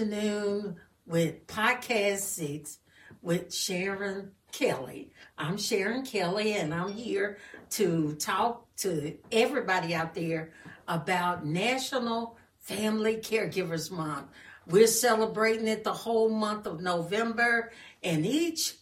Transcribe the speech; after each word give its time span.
afternoon 0.00 0.76
with 1.04 1.46
Podcast 1.46 2.20
6 2.20 2.78
with 3.20 3.52
Sharon 3.52 4.30
Kelly. 4.50 5.12
I'm 5.36 5.58
Sharon 5.58 6.06
Kelly, 6.06 6.54
and 6.54 6.72
I'm 6.72 6.90
here 6.90 7.36
to 7.72 8.14
talk 8.14 8.74
to 8.78 9.18
everybody 9.30 9.94
out 9.94 10.14
there 10.14 10.54
about 10.88 11.44
National 11.44 12.38
Family 12.60 13.16
Caregivers 13.16 13.90
Month. 13.90 14.28
We're 14.66 14.86
celebrating 14.86 15.68
it 15.68 15.84
the 15.84 15.92
whole 15.92 16.30
month 16.30 16.66
of 16.66 16.80
November, 16.80 17.70
and 18.02 18.24
each 18.24 18.76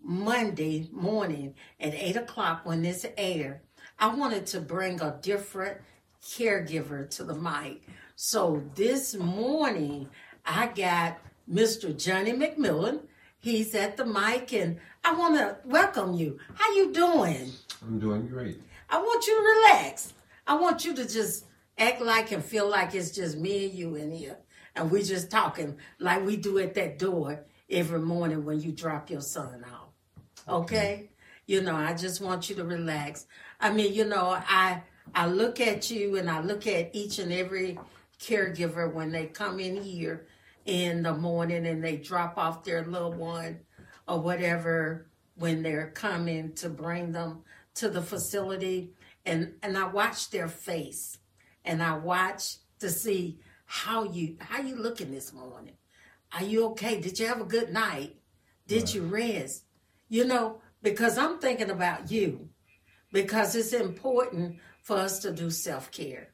Monday 0.00 0.88
morning 0.92 1.56
at 1.80 1.94
8 1.94 2.14
o'clock 2.14 2.60
when 2.62 2.82
this 2.82 3.04
air, 3.16 3.62
I 3.98 4.14
wanted 4.14 4.46
to 4.46 4.60
bring 4.60 5.00
a 5.00 5.18
different 5.20 5.78
caregiver 6.22 7.10
to 7.16 7.24
the 7.24 7.34
mic. 7.34 7.82
So 8.14 8.62
this 8.74 9.16
morning, 9.16 10.10
I 10.44 10.68
got 10.68 11.18
Mr. 11.50 11.96
Johnnie 11.96 12.32
McMillon. 12.32 13.00
He's 13.38 13.74
at 13.74 13.96
the 13.96 14.04
mic, 14.04 14.52
and 14.52 14.78
I 15.04 15.14
want 15.14 15.36
to 15.36 15.56
welcome 15.64 16.14
you. 16.14 16.38
How 16.54 16.72
you 16.74 16.92
doing? 16.92 17.50
I'm 17.82 17.98
doing 17.98 18.26
great. 18.26 18.60
I 18.88 18.98
want 18.98 19.26
you 19.26 19.36
to 19.36 19.42
relax. 19.42 20.12
I 20.46 20.54
want 20.56 20.84
you 20.84 20.94
to 20.94 21.08
just 21.08 21.46
act 21.78 22.02
like 22.02 22.32
and 22.32 22.44
feel 22.44 22.68
like 22.68 22.94
it's 22.94 23.10
just 23.10 23.38
me 23.38 23.66
and 23.66 23.74
you 23.74 23.94
in 23.94 24.10
here, 24.10 24.36
and 24.76 24.90
we 24.90 25.02
just 25.02 25.30
talking 25.30 25.76
like 25.98 26.24
we 26.24 26.36
do 26.36 26.58
at 26.58 26.74
that 26.74 26.98
door 26.98 27.44
every 27.70 28.00
morning 28.00 28.44
when 28.44 28.60
you 28.60 28.72
drop 28.72 29.10
your 29.10 29.22
son 29.22 29.64
off. 29.64 29.88
Okay? 30.48 30.74
okay? 30.74 31.10
You 31.46 31.62
know, 31.62 31.74
I 31.74 31.94
just 31.94 32.20
want 32.20 32.50
you 32.50 32.56
to 32.56 32.64
relax. 32.64 33.26
I 33.60 33.72
mean, 33.72 33.94
you 33.94 34.04
know, 34.04 34.38
I 34.48 34.82
I 35.14 35.26
look 35.26 35.60
at 35.60 35.90
you 35.90 36.16
and 36.16 36.30
I 36.30 36.40
look 36.40 36.66
at 36.66 36.94
each 36.94 37.18
and 37.18 37.32
every 37.32 37.78
caregiver 38.20 38.92
when 38.92 39.10
they 39.10 39.26
come 39.26 39.58
in 39.58 39.82
here 39.82 40.26
in 40.66 41.02
the 41.02 41.14
morning 41.14 41.66
and 41.66 41.82
they 41.82 41.96
drop 41.96 42.36
off 42.36 42.64
their 42.64 42.84
little 42.84 43.12
one 43.12 43.60
or 44.06 44.20
whatever 44.20 45.06
when 45.34 45.62
they're 45.62 45.90
coming 45.90 46.52
to 46.54 46.68
bring 46.68 47.12
them 47.12 47.42
to 47.74 47.88
the 47.88 48.02
facility 48.02 48.92
and 49.24 49.54
and 49.62 49.76
I 49.76 49.86
watch 49.86 50.30
their 50.30 50.48
face 50.48 51.18
and 51.64 51.82
I 51.82 51.96
watch 51.96 52.56
to 52.80 52.90
see 52.90 53.38
how 53.66 54.04
you 54.04 54.36
how 54.40 54.60
you 54.60 54.76
looking 54.76 55.10
this 55.10 55.32
morning. 55.32 55.74
Are 56.32 56.44
you 56.44 56.66
okay? 56.68 57.00
Did 57.00 57.18
you 57.18 57.26
have 57.26 57.40
a 57.40 57.44
good 57.44 57.72
night? 57.72 58.16
Did 58.66 58.82
right. 58.82 58.94
you 58.94 59.02
rest? 59.02 59.64
You 60.08 60.24
know, 60.24 60.60
because 60.82 61.18
I'm 61.18 61.38
thinking 61.38 61.70
about 61.70 62.10
you 62.10 62.48
because 63.12 63.54
it's 63.54 63.72
important 63.72 64.58
for 64.82 64.96
us 64.96 65.20
to 65.20 65.32
do 65.32 65.50
self 65.50 65.90
care 65.90 66.28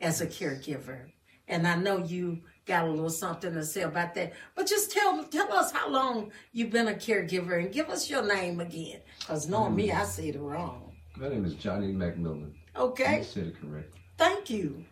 as 0.00 0.20
a 0.20 0.26
caregiver. 0.26 1.10
And 1.48 1.66
I 1.66 1.76
know 1.76 1.98
you 1.98 2.42
got 2.66 2.84
a 2.84 2.90
little 2.90 3.08
something 3.08 3.54
to 3.54 3.64
say 3.64 3.82
about 3.82 4.14
that. 4.16 4.34
But 4.54 4.66
just 4.66 4.90
tell 4.90 5.24
tell 5.24 5.52
us 5.52 5.72
how 5.72 5.88
long 5.88 6.32
you've 6.52 6.70
been 6.70 6.88
a 6.88 6.94
caregiver 6.94 7.58
and 7.58 7.72
give 7.72 7.88
us 7.88 8.10
your 8.10 8.26
name 8.26 8.60
again. 8.60 9.00
Because 9.20 9.48
knowing 9.48 9.74
me, 9.74 9.92
I 9.92 10.04
say 10.04 10.28
it 10.28 10.38
wrong. 10.38 10.92
My 11.16 11.28
name 11.28 11.44
is 11.44 11.54
Johnnie 11.54 11.94
McMillon. 11.94 12.52
Okay. 12.76 13.18
You 13.18 13.24
said 13.24 13.46
it 13.46 13.60
correct. 13.60 13.94
Thank 14.18 14.50
you. 14.50 14.84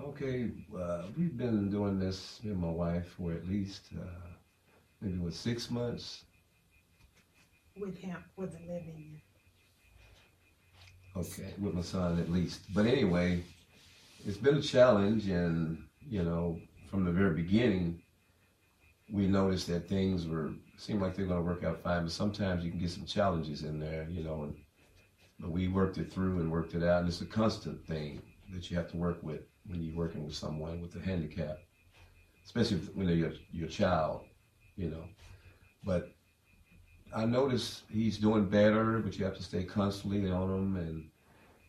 Okay, 0.00 0.50
uh, 0.78 1.02
we've 1.18 1.36
been 1.36 1.68
doing 1.68 1.98
this, 1.98 2.38
me 2.44 2.52
and 2.52 2.60
my 2.60 2.70
wife, 2.70 3.08
for 3.18 3.32
at 3.32 3.48
least 3.48 3.86
uh, 4.00 4.04
maybe 5.00 5.18
what 5.18 5.34
six 5.34 5.68
months. 5.68 6.24
With 7.76 7.98
him, 7.98 8.22
with 8.36 8.52
the 8.52 8.60
living. 8.60 9.20
Okay, 11.16 11.52
with 11.60 11.74
my 11.74 11.82
son 11.82 12.20
at 12.20 12.30
least. 12.30 12.60
But 12.72 12.86
anyway, 12.86 13.42
it's 14.24 14.36
been 14.36 14.58
a 14.58 14.62
challenge, 14.62 15.26
and 15.26 15.82
you 16.08 16.22
know, 16.22 16.60
from 16.90 17.04
the 17.04 17.12
very 17.12 17.34
beginning, 17.34 18.02
we 19.12 19.26
noticed 19.26 19.68
that 19.68 19.88
things 19.88 20.26
were 20.26 20.50
seemed 20.76 21.00
like 21.00 21.14
they're 21.14 21.26
going 21.26 21.38
to 21.38 21.46
work 21.46 21.62
out 21.62 21.82
fine. 21.82 22.02
But 22.02 22.12
sometimes 22.12 22.64
you 22.64 22.70
can 22.70 22.80
get 22.80 22.90
some 22.90 23.04
challenges 23.04 23.62
in 23.62 23.78
there, 23.78 24.06
you 24.10 24.24
know. 24.24 24.42
And 24.42 24.56
but 25.38 25.50
we 25.50 25.68
worked 25.68 25.98
it 25.98 26.12
through 26.12 26.40
and 26.40 26.50
worked 26.50 26.74
it 26.74 26.82
out, 26.82 27.00
and 27.00 27.08
it's 27.08 27.20
a 27.20 27.26
constant 27.26 27.86
thing 27.86 28.20
that 28.52 28.70
you 28.70 28.76
have 28.76 28.90
to 28.90 28.96
work 28.96 29.22
with 29.22 29.40
when 29.66 29.82
you're 29.82 29.96
working 29.96 30.24
with 30.24 30.34
someone 30.34 30.80
with 30.80 30.94
a 30.96 31.00
handicap, 31.00 31.58
especially 32.44 32.78
when 32.94 33.06
they're 33.06 33.14
your, 33.14 33.32
your 33.52 33.68
child, 33.68 34.22
you 34.76 34.90
know. 34.90 35.04
But 35.84 36.12
I 37.14 37.24
notice 37.24 37.84
he's 37.90 38.18
doing 38.18 38.46
better, 38.46 38.98
but 38.98 39.16
you 39.16 39.24
have 39.24 39.36
to 39.36 39.42
stay 39.42 39.64
constantly 39.64 40.30
on 40.30 40.50
him, 40.50 40.76
and 40.76 41.08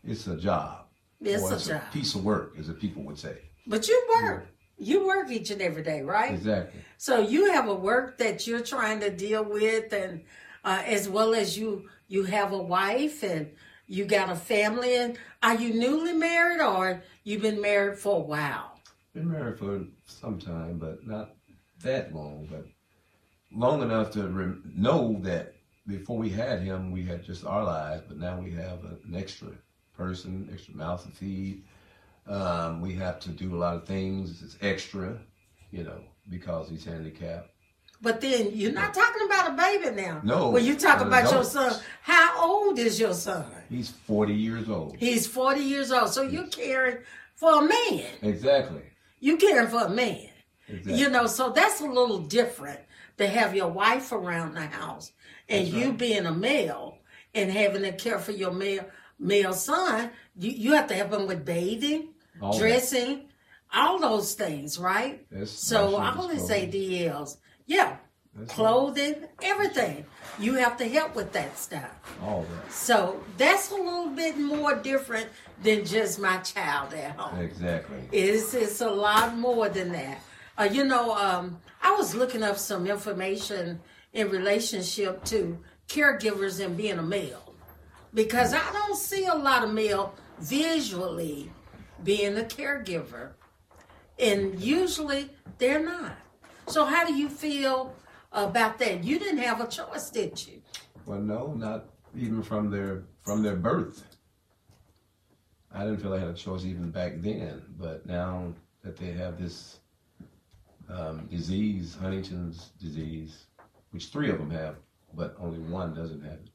it's 0.03 0.27
a 0.27 0.35
job. 0.35 0.85
It's, 1.21 1.49
a, 1.49 1.53
it's 1.53 1.67
a, 1.67 1.69
job. 1.69 1.81
piece 1.93 2.15
of 2.15 2.25
work, 2.25 2.55
as 2.57 2.67
the 2.67 2.73
people 2.73 3.03
would 3.03 3.19
say. 3.19 3.37
But 3.67 3.87
you 3.87 4.07
work. 4.21 4.47
You 4.81 5.05
work 5.05 5.29
each 5.29 5.51
and 5.51 5.61
every 5.61 5.83
day, 5.83 6.01
right? 6.01 6.33
Exactly. 6.33 6.81
So 6.97 7.19
you 7.19 7.51
have 7.51 7.67
a 7.67 7.75
work 7.75 8.17
that 8.17 8.47
you're 8.47 8.63
trying 8.63 8.99
to 9.01 9.11
deal 9.11 9.43
with, 9.43 9.93
and 9.93 10.23
uh, 10.63 10.81
as 10.87 11.07
well 11.07 11.35
as 11.35 11.55
you, 11.55 11.87
you 12.07 12.23
have 12.23 12.51
a 12.51 12.57
wife 12.57 13.21
and 13.21 13.51
you 13.85 14.05
got 14.05 14.31
a 14.31 14.35
family. 14.35 14.95
And 14.95 15.17
are 15.43 15.53
you 15.53 15.75
newly 15.75 16.13
married, 16.13 16.61
or 16.61 17.03
you've 17.23 17.43
been 17.43 17.61
married 17.61 17.99
for 17.99 18.17
a 18.17 18.23
while? 18.23 18.79
Been 19.13 19.31
married 19.31 19.59
for 19.59 19.85
some 20.07 20.39
time, 20.39 20.79
but 20.79 21.05
not 21.05 21.35
that 21.83 22.15
long. 22.15 22.47
But 22.49 22.65
long 23.53 23.83
enough 23.83 24.09
to 24.13 24.27
re- 24.29 24.57
know 24.75 25.19
that 25.21 25.53
before 25.85 26.17
we 26.17 26.29
had 26.29 26.61
him, 26.61 26.91
we 26.91 27.03
had 27.03 27.23
just 27.23 27.45
our 27.45 27.63
lives, 27.63 28.01
but 28.07 28.17
now 28.17 28.39
we 28.39 28.49
have 28.53 28.83
an 28.83 29.13
extra 29.15 29.49
person, 29.95 30.49
extra 30.51 30.75
mouth 30.75 31.05
to 31.05 31.11
feed. 31.11 31.63
Um, 32.27 32.81
we 32.81 32.93
have 32.95 33.19
to 33.21 33.29
do 33.29 33.55
a 33.55 33.57
lot 33.57 33.75
of 33.75 33.85
things. 33.85 34.41
It's 34.43 34.57
extra, 34.61 35.17
you 35.71 35.83
know, 35.83 36.01
because 36.29 36.69
he's 36.69 36.85
handicapped. 36.85 37.49
But 38.01 38.19
then 38.19 38.51
you're 38.53 38.71
not 38.71 38.93
talking 38.93 39.25
about 39.25 39.51
a 39.51 39.53
baby 39.53 39.95
now. 39.95 40.21
No. 40.23 40.49
When 40.49 40.65
you 40.65 40.75
talk 40.75 41.01
about 41.01 41.21
adult. 41.21 41.35
your 41.35 41.43
son, 41.43 41.79
how 42.01 42.43
old 42.43 42.79
is 42.79 42.99
your 42.99 43.13
son? 43.13 43.45
He's 43.69 43.89
40 43.89 44.33
years 44.33 44.69
old. 44.69 44.95
He's 44.97 45.27
40 45.27 45.61
years 45.61 45.91
old. 45.91 46.09
So 46.09 46.23
you're 46.23 46.47
caring 46.47 46.97
for 47.35 47.63
a 47.63 47.67
man. 47.67 48.05
Exactly. 48.23 48.81
You're 49.19 49.37
caring 49.37 49.67
for 49.67 49.85
a 49.85 49.89
man. 49.89 50.29
Exactly. 50.67 50.99
You 50.99 51.09
know, 51.09 51.27
so 51.27 51.51
that's 51.51 51.81
a 51.81 51.85
little 51.85 52.19
different 52.19 52.79
to 53.17 53.27
have 53.27 53.55
your 53.55 53.67
wife 53.67 54.11
around 54.11 54.55
the 54.55 54.61
house 54.61 55.11
and 55.47 55.67
That's 55.67 55.75
you 55.75 55.89
right. 55.89 55.97
being 55.97 56.25
a 56.25 56.33
male 56.33 56.97
and 57.35 57.51
having 57.51 57.83
to 57.83 57.91
care 57.91 58.19
for 58.19 58.31
your 58.31 58.51
male 58.51 58.85
male 59.21 59.53
son, 59.53 60.09
you, 60.35 60.51
you 60.51 60.73
have 60.73 60.87
to 60.87 60.95
help 60.95 61.13
him 61.13 61.27
with 61.27 61.45
bathing, 61.45 62.09
all 62.41 62.57
dressing, 62.57 63.17
that. 63.17 63.25
all 63.73 63.99
those 63.99 64.33
things, 64.33 64.77
right? 64.77 65.25
That's 65.31 65.51
so 65.51 65.95
I 65.95 66.15
always 66.15 66.45
say 66.45 66.67
DLs. 66.67 67.37
Yeah. 67.65 67.97
That's 68.33 68.53
clothing, 68.53 69.15
everything. 69.41 70.05
You 70.39 70.53
have 70.53 70.77
to 70.77 70.87
help 70.87 71.15
with 71.15 71.33
that 71.33 71.57
stuff. 71.57 71.91
All 72.23 72.43
that. 72.43 72.71
So 72.71 73.21
that's 73.37 73.71
a 73.71 73.75
little 73.75 74.07
bit 74.07 74.37
more 74.37 74.75
different 74.75 75.27
than 75.61 75.85
just 75.85 76.17
my 76.17 76.37
child 76.37 76.93
at 76.93 77.17
home. 77.17 77.41
Exactly. 77.41 77.97
It's, 78.11 78.53
it's 78.53 78.79
a 78.79 78.89
lot 78.89 79.37
more 79.37 79.67
than 79.67 79.91
that. 79.91 80.19
Uh, 80.57 80.69
you 80.71 80.85
know, 80.85 81.13
um, 81.13 81.59
I 81.81 81.91
was 81.91 82.15
looking 82.15 82.41
up 82.41 82.57
some 82.57 82.87
information 82.87 83.81
in 84.13 84.29
relationship 84.29 85.25
to 85.25 85.57
caregivers 85.89 86.63
and 86.63 86.77
being 86.77 86.99
a 86.99 87.03
male 87.03 87.50
because 88.13 88.53
I 88.53 88.71
don't 88.71 88.97
see 88.97 89.25
a 89.25 89.35
lot 89.35 89.63
of 89.63 89.73
male 89.73 90.15
visually 90.39 91.51
being 92.03 92.37
a 92.37 92.41
caregiver, 92.43 93.31
and 94.19 94.59
usually 94.59 95.29
they're 95.57 95.83
not. 95.83 96.17
So, 96.67 96.85
how 96.85 97.05
do 97.05 97.13
you 97.13 97.29
feel 97.29 97.95
about 98.31 98.79
that? 98.79 99.03
You 99.03 99.19
didn't 99.19 99.39
have 99.39 99.61
a 99.61 99.67
choice, 99.67 100.09
did 100.09 100.45
you? 100.47 100.61
Well, 101.05 101.19
no, 101.19 101.53
not 101.53 101.85
even 102.17 102.43
from 102.43 102.69
their 102.69 103.03
from 103.23 103.43
their 103.43 103.55
birth. 103.55 104.03
I 105.73 105.85
didn't 105.85 106.01
feel 106.01 106.13
I 106.13 106.19
had 106.19 106.27
a 106.27 106.33
choice 106.33 106.65
even 106.65 106.91
back 106.91 107.13
then, 107.17 107.61
but 107.79 108.05
now 108.05 108.53
that 108.83 108.97
they 108.97 109.11
have 109.11 109.39
this 109.39 109.79
um, 110.89 111.27
disease, 111.27 111.95
Huntington's 111.99 112.71
disease, 112.79 113.45
which 113.91 114.07
three 114.07 114.29
of 114.29 114.37
them 114.37 114.51
have, 114.51 114.75
but 115.13 115.35
only 115.39 115.59
one 115.59 115.93
doesn't 115.93 116.21
have 116.23 116.33
it. 116.33 116.50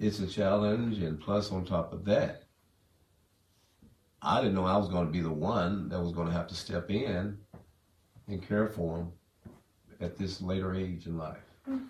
It's 0.00 0.20
a 0.20 0.26
challenge, 0.26 0.98
and 0.98 1.20
plus, 1.20 1.50
on 1.50 1.64
top 1.64 1.92
of 1.92 2.04
that, 2.04 2.44
I 4.22 4.40
didn't 4.40 4.54
know 4.54 4.64
I 4.64 4.76
was 4.76 4.88
going 4.88 5.06
to 5.06 5.12
be 5.12 5.20
the 5.20 5.32
one 5.32 5.88
that 5.88 6.00
was 6.00 6.12
going 6.12 6.28
to 6.28 6.32
have 6.32 6.46
to 6.48 6.54
step 6.54 6.90
in 6.90 7.38
and 8.26 8.46
care 8.46 8.66
for 8.66 8.98
them 8.98 9.12
at 10.00 10.16
this 10.16 10.40
later 10.40 10.74
age 10.74 11.06
in 11.06 11.16
life. 11.16 11.38
You, 11.66 11.80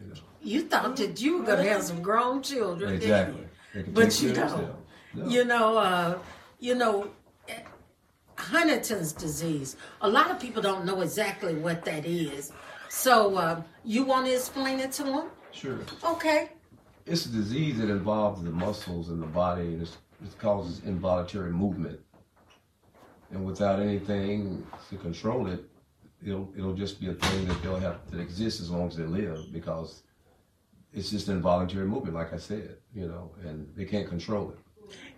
know. 0.00 0.14
you 0.42 0.62
thought 0.62 0.96
that 0.96 1.20
you 1.20 1.38
were 1.38 1.44
going 1.44 1.64
to 1.64 1.70
have 1.70 1.82
some 1.82 2.02
grown 2.02 2.42
children, 2.42 2.94
exactly. 2.94 3.46
But 3.88 4.20
you 4.20 4.32
know, 4.32 4.76
no. 5.14 5.28
you 5.28 5.44
know, 5.44 5.78
uh, 5.78 6.18
you 6.58 6.74
know, 6.74 7.10
Huntington's 8.36 9.12
disease. 9.12 9.76
A 10.00 10.08
lot 10.08 10.30
of 10.30 10.40
people 10.40 10.62
don't 10.62 10.84
know 10.84 11.02
exactly 11.02 11.54
what 11.54 11.84
that 11.84 12.06
is. 12.06 12.52
So 12.88 13.36
uh, 13.36 13.62
you 13.84 14.04
want 14.04 14.26
to 14.26 14.34
explain 14.34 14.80
it 14.80 14.92
to 14.92 15.04
them? 15.04 15.30
Sure. 15.52 15.78
Okay. 16.04 16.50
It's 17.10 17.26
a 17.26 17.28
disease 17.28 17.76
that 17.78 17.90
involves 17.90 18.40
the 18.40 18.50
muscles 18.52 19.08
in 19.08 19.18
the 19.18 19.26
body 19.26 19.62
and 19.62 19.82
it 19.82 20.38
causes 20.38 20.80
involuntary 20.84 21.50
movement. 21.50 21.98
and 23.32 23.44
without 23.44 23.80
anything 23.80 24.64
to 24.90 24.96
control 24.96 25.48
it, 25.48 25.64
it'll 26.24 26.48
it'll 26.56 26.78
just 26.84 27.00
be 27.00 27.08
a 27.08 27.14
thing 27.14 27.48
that 27.48 27.60
they'll 27.62 27.80
have 27.80 27.98
to 28.12 28.20
exist 28.20 28.60
as 28.60 28.70
long 28.70 28.86
as 28.86 28.96
they 28.96 29.04
live 29.04 29.52
because 29.52 30.04
it's 30.92 31.10
just 31.10 31.28
involuntary 31.28 31.86
movement, 31.86 32.14
like 32.14 32.32
I 32.32 32.38
said, 32.38 32.76
you 32.94 33.08
know, 33.08 33.32
and 33.44 33.68
they 33.76 33.86
can't 33.86 34.08
control 34.08 34.52
it. 34.52 34.58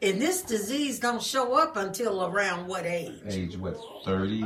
And 0.01 0.21
this 0.21 0.41
disease 0.41 0.99
don't 0.99 1.23
show 1.23 1.59
up 1.59 1.77
until 1.77 2.25
around 2.25 2.69
what 2.69 2.87
age? 2.87 3.21
Age 3.27 3.57
what 3.59 3.77
30, 4.07 4.45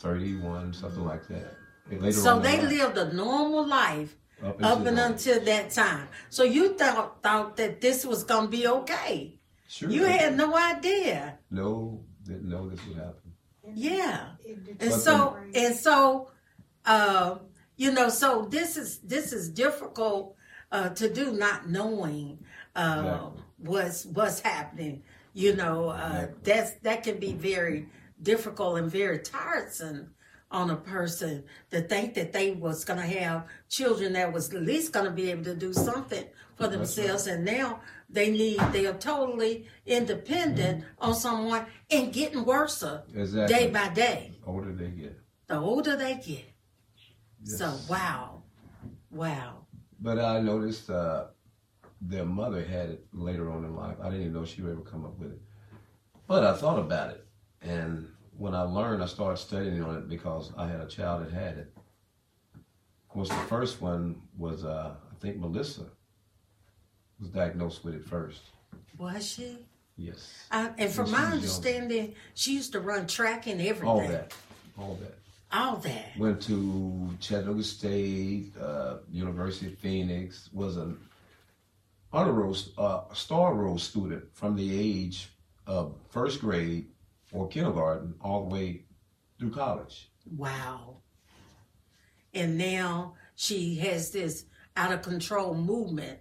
31, 0.00 0.74
something 0.74 1.04
like 1.04 1.26
that. 1.28 1.56
Later 1.90 2.12
So 2.12 2.38
they 2.38 2.60
life, 2.60 2.70
lived 2.70 2.98
a 2.98 3.12
normal 3.12 3.66
life 3.66 4.16
up, 4.42 4.62
up 4.62 4.86
and 4.86 4.98
that. 4.98 5.10
until 5.12 5.40
that 5.44 5.70
time. 5.70 6.08
So 6.30 6.42
you 6.42 6.74
thought 6.76 7.22
thought 7.22 7.56
that 7.56 7.80
this 7.80 8.04
was 8.04 8.24
gonna 8.24 8.48
be 8.48 8.66
okay. 8.66 9.38
Sure. 9.68 9.90
You 9.90 10.04
had 10.04 10.36
no 10.36 10.56
idea. 10.56 11.38
no 11.50 12.04
didn't 12.24 12.48
know 12.48 12.68
this 12.68 12.80
would 12.86 12.96
happen. 12.96 13.32
Yeah. 13.74 14.30
And 14.80 14.92
so 14.92 15.36
and 15.54 15.74
so 15.74 16.30
uh 16.86 17.38
you 17.76 17.90
know, 17.92 18.08
so 18.08 18.46
this 18.50 18.76
is 18.76 18.98
this 18.98 19.32
is 19.32 19.48
difficult 19.50 20.36
uh 20.72 20.90
to 20.90 21.12
do 21.12 21.32
not 21.32 21.68
knowing 21.68 22.38
uh 22.76 23.02
Exactly. 23.04 23.42
what's 23.58 24.04
what's 24.06 24.40
happening. 24.40 25.02
You 25.32 25.56
know, 25.56 25.88
uh 25.88 25.94
Exactly. 26.28 26.40
that's 26.44 26.70
that 26.82 27.02
can 27.02 27.18
be 27.18 27.32
very 27.32 27.88
difficult 28.22 28.78
and 28.78 28.90
very 28.90 29.18
tiresome 29.18 30.14
on 30.54 30.70
a 30.70 30.76
person 30.76 31.42
to 31.70 31.80
think 31.82 32.14
that 32.14 32.32
they 32.32 32.52
was 32.52 32.84
gonna 32.84 33.02
have 33.20 33.44
children 33.68 34.12
that 34.12 34.32
was 34.32 34.54
at 34.54 34.62
least 34.62 34.92
gonna 34.92 35.10
be 35.10 35.30
able 35.30 35.44
to 35.44 35.54
do 35.54 35.72
something 35.72 36.24
for 36.56 36.68
themselves 36.68 37.26
and 37.26 37.44
now 37.44 37.80
they 38.08 38.30
need 38.30 38.58
they 38.72 38.86
are 38.86 38.94
totally 38.94 39.66
independent 39.84 40.84
on 41.00 41.12
someone 41.14 41.66
and 41.90 42.12
getting 42.12 42.44
worse 42.44 42.84
Exactly. 43.14 43.54
day 43.56 43.70
by 43.70 43.88
day 43.88 44.32
The 44.44 44.46
older 44.46 44.72
they 44.72 44.90
get. 44.90 45.20
the 45.48 45.56
older 45.58 45.96
they 45.96 46.14
get. 46.24 46.44
So 47.44 47.74
wow, 47.90 48.42
wow. 49.10 49.66
But 50.00 50.18
I 50.18 50.40
noticed 50.40 50.88
uh, 50.88 51.26
their 52.00 52.24
mother 52.24 52.64
had 52.64 52.90
it 52.90 53.06
later 53.12 53.50
on 53.50 53.64
in 53.64 53.74
life. 53.76 53.96
I 54.00 54.04
didn't 54.04 54.20
even 54.22 54.32
know 54.34 54.44
she 54.44 54.62
would 54.62 54.72
ever 54.72 54.80
come 54.82 55.04
up 55.04 55.18
with 55.18 55.32
it. 55.32 55.40
But 56.26 56.44
I 56.44 56.54
thought 56.56 56.78
about 56.78 57.10
it. 57.10 57.26
And 57.60 58.08
when 58.36 58.54
I 58.54 58.62
learned, 58.62 59.02
I 59.02 59.06
started 59.06 59.38
studying 59.38 59.82
on 59.82 59.96
it 59.96 60.08
because 60.08 60.52
I 60.56 60.66
had 60.66 60.80
a 60.80 60.86
child 60.86 61.24
that 61.24 61.32
had 61.32 61.58
it. 61.58 61.72
Of 62.54 63.08
course, 63.08 63.28
the 63.28 63.34
first 63.46 63.80
one 63.80 64.20
was, 64.36 64.64
uh, 64.64 64.94
I 65.10 65.14
think 65.20 65.36
Melissa 65.36 65.84
was 67.20 67.30
diagnosed 67.30 67.84
with 67.84 67.94
it 67.94 68.04
first. 68.04 68.42
Was 68.98 69.26
she? 69.26 69.58
Yes. 69.96 70.46
I, 70.50 70.70
and 70.78 70.90
from 70.90 71.10
my 71.10 71.18
was 71.18 71.22
young. 71.22 71.32
understanding, 71.34 72.14
she 72.34 72.54
used 72.54 72.72
to 72.72 72.80
run 72.80 73.06
track 73.06 73.46
and 73.46 73.60
everything. 73.60 73.88
All 73.88 74.00
that. 74.00 74.32
All 74.76 74.98
that. 75.00 75.14
All 75.52 75.76
that. 75.76 76.18
Went 76.18 76.42
to 76.42 77.10
Chattanooga 77.20 77.62
State, 77.62 78.52
uh, 78.60 78.96
University 79.12 79.68
of 79.68 79.78
Phoenix. 79.78 80.50
Was 80.52 80.76
an 80.76 80.98
honor 82.12 82.32
roll, 82.32 82.56
uh, 82.76 83.02
star 83.12 83.54
roll 83.54 83.78
student 83.78 84.24
from 84.32 84.56
the 84.56 84.76
age 84.76 85.28
of 85.68 85.94
first 86.10 86.40
grade 86.40 86.88
or 87.34 87.48
kindergarten 87.48 88.14
all 88.20 88.48
the 88.48 88.54
way 88.54 88.84
through 89.38 89.50
college. 89.50 90.10
Wow. 90.36 90.98
And 92.32 92.56
now 92.56 93.14
she 93.34 93.76
has 93.76 94.10
this 94.10 94.46
out 94.76 94.92
of 94.92 95.02
control 95.02 95.54
movement 95.54 96.18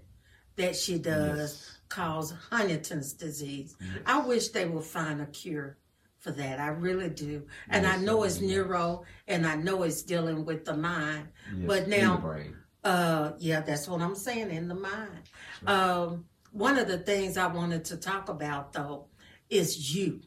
that 0.55 0.75
she 0.75 0.97
does 0.99 1.37
Yes. 1.39 1.79
called 1.89 2.37
Huntington's 2.49 3.13
disease. 3.13 3.75
Yes. 3.79 3.89
I 4.05 4.19
wish 4.25 4.49
they 4.49 4.65
would 4.65 4.83
find 4.83 5.21
a 5.21 5.25
cure 5.27 5.77
for 6.19 6.31
that. 6.31 6.59
I 6.59 6.67
really 6.67 7.09
do. 7.09 7.45
And 7.69 7.85
I 7.87 7.97
know 7.97 8.23
it's 8.23 8.39
neuro 8.41 9.03
and 9.27 9.45
I 9.47 9.55
know 9.55 9.83
it's 9.83 10.03
dealing 10.03 10.45
with 10.45 10.65
the 10.65 10.75
mind. 10.75 11.29
Yes, 11.55 11.67
But 11.67 11.87
now-. 11.87 12.35
Uh, 12.83 13.31
yeah, 13.39 13.61
that's 13.61 13.87
what 13.87 14.01
I'm 14.01 14.15
saying 14.15 14.51
in 14.51 14.67
the 14.67 14.75
mind. 14.75 15.29
Um, 15.65 16.25
one 16.51 16.77
of 16.77 16.87
the 16.87 16.97
things 16.97 17.37
I 17.37 17.47
wanted 17.47 17.85
to 17.85 17.97
talk 17.97 18.27
about 18.29 18.73
though 18.73 19.07
is 19.49 19.95
you, 19.95 20.21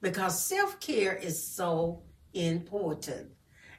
because 0.00 0.44
self 0.44 0.80
care 0.80 1.14
is 1.14 1.42
so 1.42 2.02
important, 2.32 3.32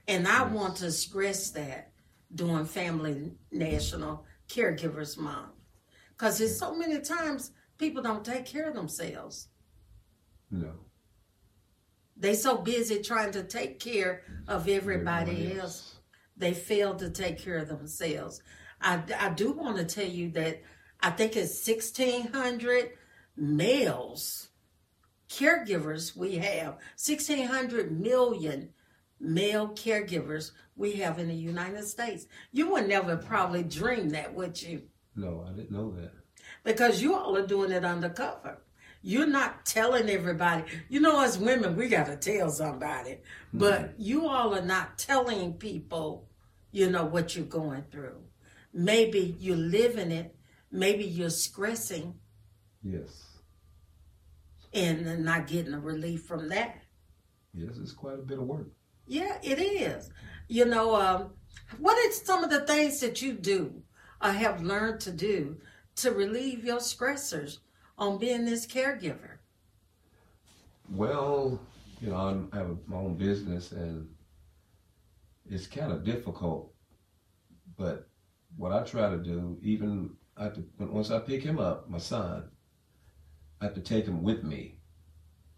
and 0.08 0.28
I 0.28 0.44
Yes. 0.44 0.52
want 0.54 0.78
to 0.78 0.92
stress 0.92 1.52
that 1.52 1.92
during 2.34 2.66
Family 2.66 3.38
National 3.52 4.26
Caregivers 4.48 5.18
Month, 5.18 5.54
because 6.10 6.38
there's 6.40 6.58
so 6.58 6.76
many 6.76 7.00
times 7.02 7.52
people 7.78 8.02
don't 8.02 8.26
take 8.26 8.46
care 8.46 8.68
of 8.70 8.76
themselves. 8.76 9.48
No. 10.52 10.74
They 12.18 12.36
so 12.36 12.58
busy 12.58 13.02
trying 13.02 13.32
to 13.32 13.44
take 13.44 13.80
care 13.80 14.24
of 14.48 14.68
everybody 14.68 15.32
Everyone 15.32 15.60
else 15.62 16.00
they 16.40 16.54
fail 16.54 16.96
to 16.96 17.10
take 17.10 17.38
care 17.38 17.58
of 17.58 17.68
themselves. 17.68 18.42
I, 18.82 19.04
I 19.18 19.30
do 19.30 19.52
want 19.52 19.78
to 19.78 19.86
tell 19.86 20.10
you 20.10 20.32
that 20.32 20.62
I 21.02 21.12
think 21.12 21.36
it's 21.36 21.68
1,600 21.68 22.92
males, 23.36 24.49
caregivers 25.30 26.16
we 26.16 26.36
have, 26.36 26.78
1,600 27.04 28.00
million 28.00 28.70
male 29.20 29.70
caregivers 29.70 30.52
we 30.76 30.94
have 30.94 31.20
in 31.20 31.28
the 31.28 31.36
United 31.36 31.86
States. 31.86 32.28
You 32.52 32.72
would 32.72 32.88
never 32.88 33.18
probably 33.18 33.64
dream 33.64 34.10
that, 34.10 34.34
would 34.34 34.62
you? 34.62 34.84
No, 35.16 35.46
I 35.48 35.52
didn't 35.52 35.72
know 35.72 35.92
that. 35.92 36.12
Because 36.64 37.02
you 37.02 37.16
all 37.16 37.36
are 37.38 37.46
doing 37.48 37.72
it 37.72 37.86
undercover. 37.86 38.60
You're 39.02 39.28
not 39.28 39.66
telling 39.66 40.10
everybody. 40.10 40.64
You 40.90 41.00
know, 41.00 41.22
as 41.24 41.38
women, 41.38 41.76
we 41.76 41.88
got 41.88 42.08
to 42.08 42.18
tell 42.18 42.50
somebody. 42.50 43.20
But 43.54 43.82
mm-hmm. 43.82 44.02
you 44.02 44.28
all 44.28 44.56
are 44.56 44.62
not 44.62 44.98
telling 44.98 45.54
people, 45.54 46.28
you 46.72 46.90
know, 46.90 47.06
what 47.06 47.36
you're 47.36 47.46
going 47.46 47.84
through. 47.92 48.18
Maybe 48.74 49.36
you're 49.40 49.56
living 49.56 50.12
it. 50.12 50.36
Maybe 50.72 51.06
you're 51.06 51.30
stressing 51.30 52.16
Yes. 52.84 53.29
And 54.74 55.26
not 55.26 55.48
getting 55.48 55.74
a 55.74 55.80
relief 55.80 56.24
from 56.24 56.50
that. 56.50 56.84
Yes, 57.54 57.78
it's 57.82 57.92
quite 57.92 58.16
a 58.16 58.24
bit 58.24 58.40
of 58.40 58.46
work. 58.46 58.68
Yeah, 59.08 59.38
it 59.42 59.60
is. 59.60 60.10
You 60.48 60.66
know, 60.66 60.96
um, 60.96 61.32
what 61.80 61.98
are 61.98 62.12
some 62.12 62.44
of 62.44 62.50
the 62.50 62.62
things 62.62 63.00
that 63.00 63.22
you 63.22 63.34
do 63.34 63.82
or 64.22 64.32
have 64.32 64.62
learned 64.62 65.02
to 65.02 65.12
do 65.12 65.58
to 65.98 66.12
relieve 66.12 66.64
your 66.64 66.78
stressors 66.78 67.60
on 67.98 68.18
being 68.18 68.46
this 68.46 68.66
caregiver? 68.66 69.38
Well, 70.90 71.60
you 72.02 72.10
know, 72.10 72.16
I'm, 72.16 72.50
I 72.52 72.58
have 72.58 72.78
my 72.88 72.98
own 72.98 73.16
business 73.16 73.72
and 73.72 74.08
it's 75.50 75.68
kind 75.68 75.92
of 75.92 76.04
difficult. 76.04 76.74
But 77.78 78.08
what 78.58 78.72
I 78.72 78.84
try 78.84 79.10
to 79.10 79.18
do, 79.18 79.58
even 79.62 80.12
I 80.38 80.46
have 80.46 80.58
once 80.78 81.12
I 81.12 81.20
pick 81.20 81.44
him 81.44 81.60
up, 81.60 81.90
my 81.90 81.98
son, 81.98 82.50
I 83.62 83.66
have 83.66 83.74
to 83.76 83.82
take 83.82 84.06
him 84.06 84.24
with 84.24 84.44
me. 84.44 84.76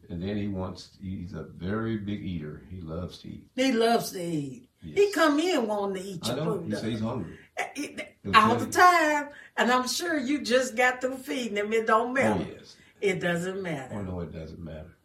And 0.09 0.21
then 0.21 0.35
he 0.35 0.47
wants, 0.47 0.97
he's 1.01 1.33
a 1.33 1.43
very 1.43 1.97
big 1.97 2.21
eater. 2.21 2.63
He 2.69 2.81
loves 2.81 3.19
to 3.19 3.29
eat. 3.29 3.47
He 3.55 3.71
loves 3.71 4.11
to 4.11 4.21
eat. 4.21 4.67
He 4.81 5.11
come 5.11 5.39
in 5.39 5.67
wanting 5.67 6.01
to 6.03 6.09
eat 6.09 6.19
I 6.29 6.35
know, 6.35 6.43
food. 6.57 6.65
he 6.65 6.71
says 6.71 6.83
he's 6.83 6.99
hungry. 6.99 7.37
Eh, 7.57 7.63
eh, 7.77 7.87
he'll 8.23 8.35
eh, 8.35 8.39
all 8.39 8.55
the 8.55 8.65
time. 8.65 9.29
And 9.55 9.71
I'm 9.71 9.87
sure 9.87 10.17
you 10.19 10.41
just 10.41 10.75
got 10.75 10.99
through 11.01 11.17
feeding 11.17 11.57
him. 11.57 11.71
It 11.71 11.87
don't 11.87 12.09
Oh, 12.09 12.13
matter. 12.13 12.45
yes. 12.57 12.75
It 12.99 13.19
doesn't 13.19 13.61
matter. 13.61 13.95
Oh, 13.95 14.01
no, 14.01 14.19
it 14.21 14.33
doesn't 14.33 14.59
matter. 14.59 14.97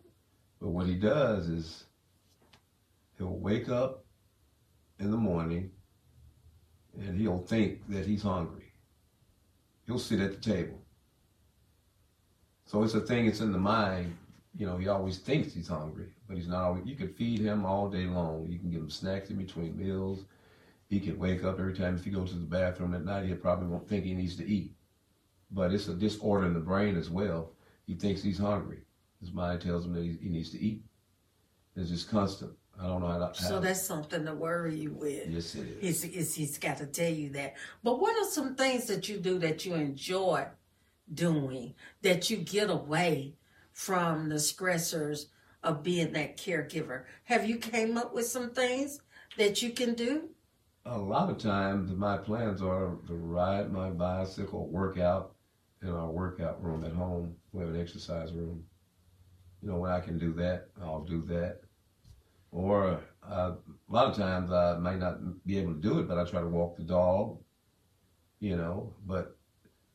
But 0.60 0.68
what 0.68 0.86
he 0.86 0.94
does 0.94 1.48
is 1.48 1.84
he'll 3.18 3.36
wake 3.38 3.68
up 3.68 4.04
in 4.98 5.10
the 5.10 5.16
morning 5.16 5.70
and 6.98 7.20
he'll 7.20 7.42
think 7.42 7.86
that 7.90 8.06
he's 8.06 8.22
hungry. 8.22 8.72
He'll 9.86 9.98
sit 9.98 10.20
at 10.20 10.32
the 10.32 10.38
table. 10.52 10.80
So 12.66 12.82
it's 12.82 12.94
a 12.94 13.00
thing, 13.00 13.26
it's 13.26 13.40
in 13.40 13.52
the 13.52 13.58
mind. 13.58 14.16
You 14.58 14.66
know, 14.66 14.76
he 14.76 14.88
always 14.88 15.18
thinks 15.18 15.54
he's 15.54 15.68
hungry, 15.68 16.08
but 16.26 16.36
he's 16.36 16.48
not 16.48 16.62
always. 16.64 16.86
You 16.86 16.96
can 16.96 17.08
feed 17.08 17.40
him 17.40 17.64
all 17.64 17.88
day 17.88 18.06
long. 18.06 18.46
You 18.48 18.58
can 18.58 18.70
give 18.70 18.80
him 18.80 18.90
snacks 18.90 19.30
in 19.30 19.36
between 19.36 19.76
meals. 19.76 20.24
He 20.88 20.98
can 20.98 21.18
wake 21.18 21.44
up 21.44 21.58
every 21.58 21.74
time 21.74 21.94
if 21.96 22.04
he 22.04 22.10
goes 22.10 22.30
to 22.30 22.36
the 22.38 22.44
bathroom 22.46 22.94
at 22.94 23.04
night, 23.04 23.26
he 23.26 23.34
probably 23.34 23.66
won't 23.68 23.88
think 23.88 24.04
he 24.04 24.14
needs 24.14 24.36
to 24.36 24.46
eat. 24.48 24.72
But 25.50 25.72
it's 25.72 25.88
a 25.88 25.94
disorder 25.94 26.46
in 26.46 26.54
the 26.54 26.60
brain 26.60 26.96
as 26.96 27.10
well. 27.10 27.52
He 27.86 27.94
thinks 27.94 28.22
he's 28.22 28.38
hungry. 28.38 28.78
His 29.20 29.32
mind 29.32 29.60
tells 29.60 29.84
him 29.84 29.92
that 29.94 30.02
he, 30.02 30.16
he 30.20 30.28
needs 30.28 30.50
to 30.50 30.60
eat. 30.60 30.82
It's 31.76 31.90
just 31.90 32.10
constant. 32.10 32.52
I 32.80 32.86
don't 32.86 33.00
know 33.00 33.08
how 33.08 33.18
to. 33.28 33.34
So 33.42 33.54
how- 33.54 33.60
that's 33.60 33.82
something 33.82 34.24
to 34.24 34.34
worry 34.34 34.76
you 34.76 34.92
with. 34.92 35.28
yes, 35.28 35.54
it 35.54 35.66
is. 35.80 36.02
He's, 36.02 36.14
he's, 36.14 36.34
he's 36.34 36.58
got 36.58 36.78
to 36.78 36.86
tell 36.86 37.12
you 37.12 37.30
that. 37.30 37.54
But 37.84 38.00
what 38.00 38.16
are 38.16 38.28
some 38.30 38.54
things 38.54 38.86
that 38.86 39.08
you 39.08 39.18
do 39.18 39.38
that 39.38 39.64
you 39.66 39.74
enjoy 39.74 40.46
doing, 41.12 41.74
that 42.02 42.30
you 42.30 42.36
get 42.38 42.70
away 42.70 43.34
from 43.72 44.28
the 44.28 44.36
stressors 44.36 45.26
of 45.62 45.82
being 45.82 46.12
that 46.12 46.36
caregiver? 46.36 47.04
Have 47.24 47.48
you 47.48 47.56
came 47.56 47.96
up 47.96 48.14
with 48.14 48.26
some 48.26 48.50
things 48.50 49.00
that 49.36 49.62
you 49.62 49.70
can 49.70 49.94
do? 49.94 50.30
A 50.84 50.96
lot 50.98 51.30
of 51.30 51.38
times, 51.38 51.92
my 51.92 52.16
plans 52.16 52.62
are 52.62 52.96
to 53.06 53.14
ride 53.14 53.72
my 53.72 53.90
bicycle, 53.90 54.68
work 54.68 54.98
out 54.98 55.34
in 55.82 55.88
our 55.90 56.10
workout 56.10 56.62
room 56.62 56.84
at 56.84 56.92
home. 56.92 57.34
We 57.52 57.62
have 57.64 57.74
an 57.74 57.80
exercise 57.80 58.32
room. 58.32 58.64
you 59.62 59.68
know, 59.68 59.78
when 59.78 59.90
I 59.90 60.00
can 60.00 60.18
do 60.18 60.32
that, 60.34 60.68
I'll 60.80 61.02
do 61.04 61.22
that. 61.22 61.60
Or 62.52 63.00
uh, 63.28 63.52
a 63.56 63.92
lot 63.92 64.06
of 64.06 64.16
times 64.16 64.50
I 64.52 64.78
may 64.78 64.96
not 64.96 65.44
be 65.44 65.58
able 65.58 65.74
to 65.74 65.80
do 65.80 65.98
it, 65.98 66.08
but 66.08 66.18
I 66.18 66.24
try 66.24 66.40
to 66.40 66.46
walk 66.46 66.76
the 66.76 66.84
dog, 66.84 67.38
you 68.40 68.56
know. 68.56 68.94
But 69.04 69.35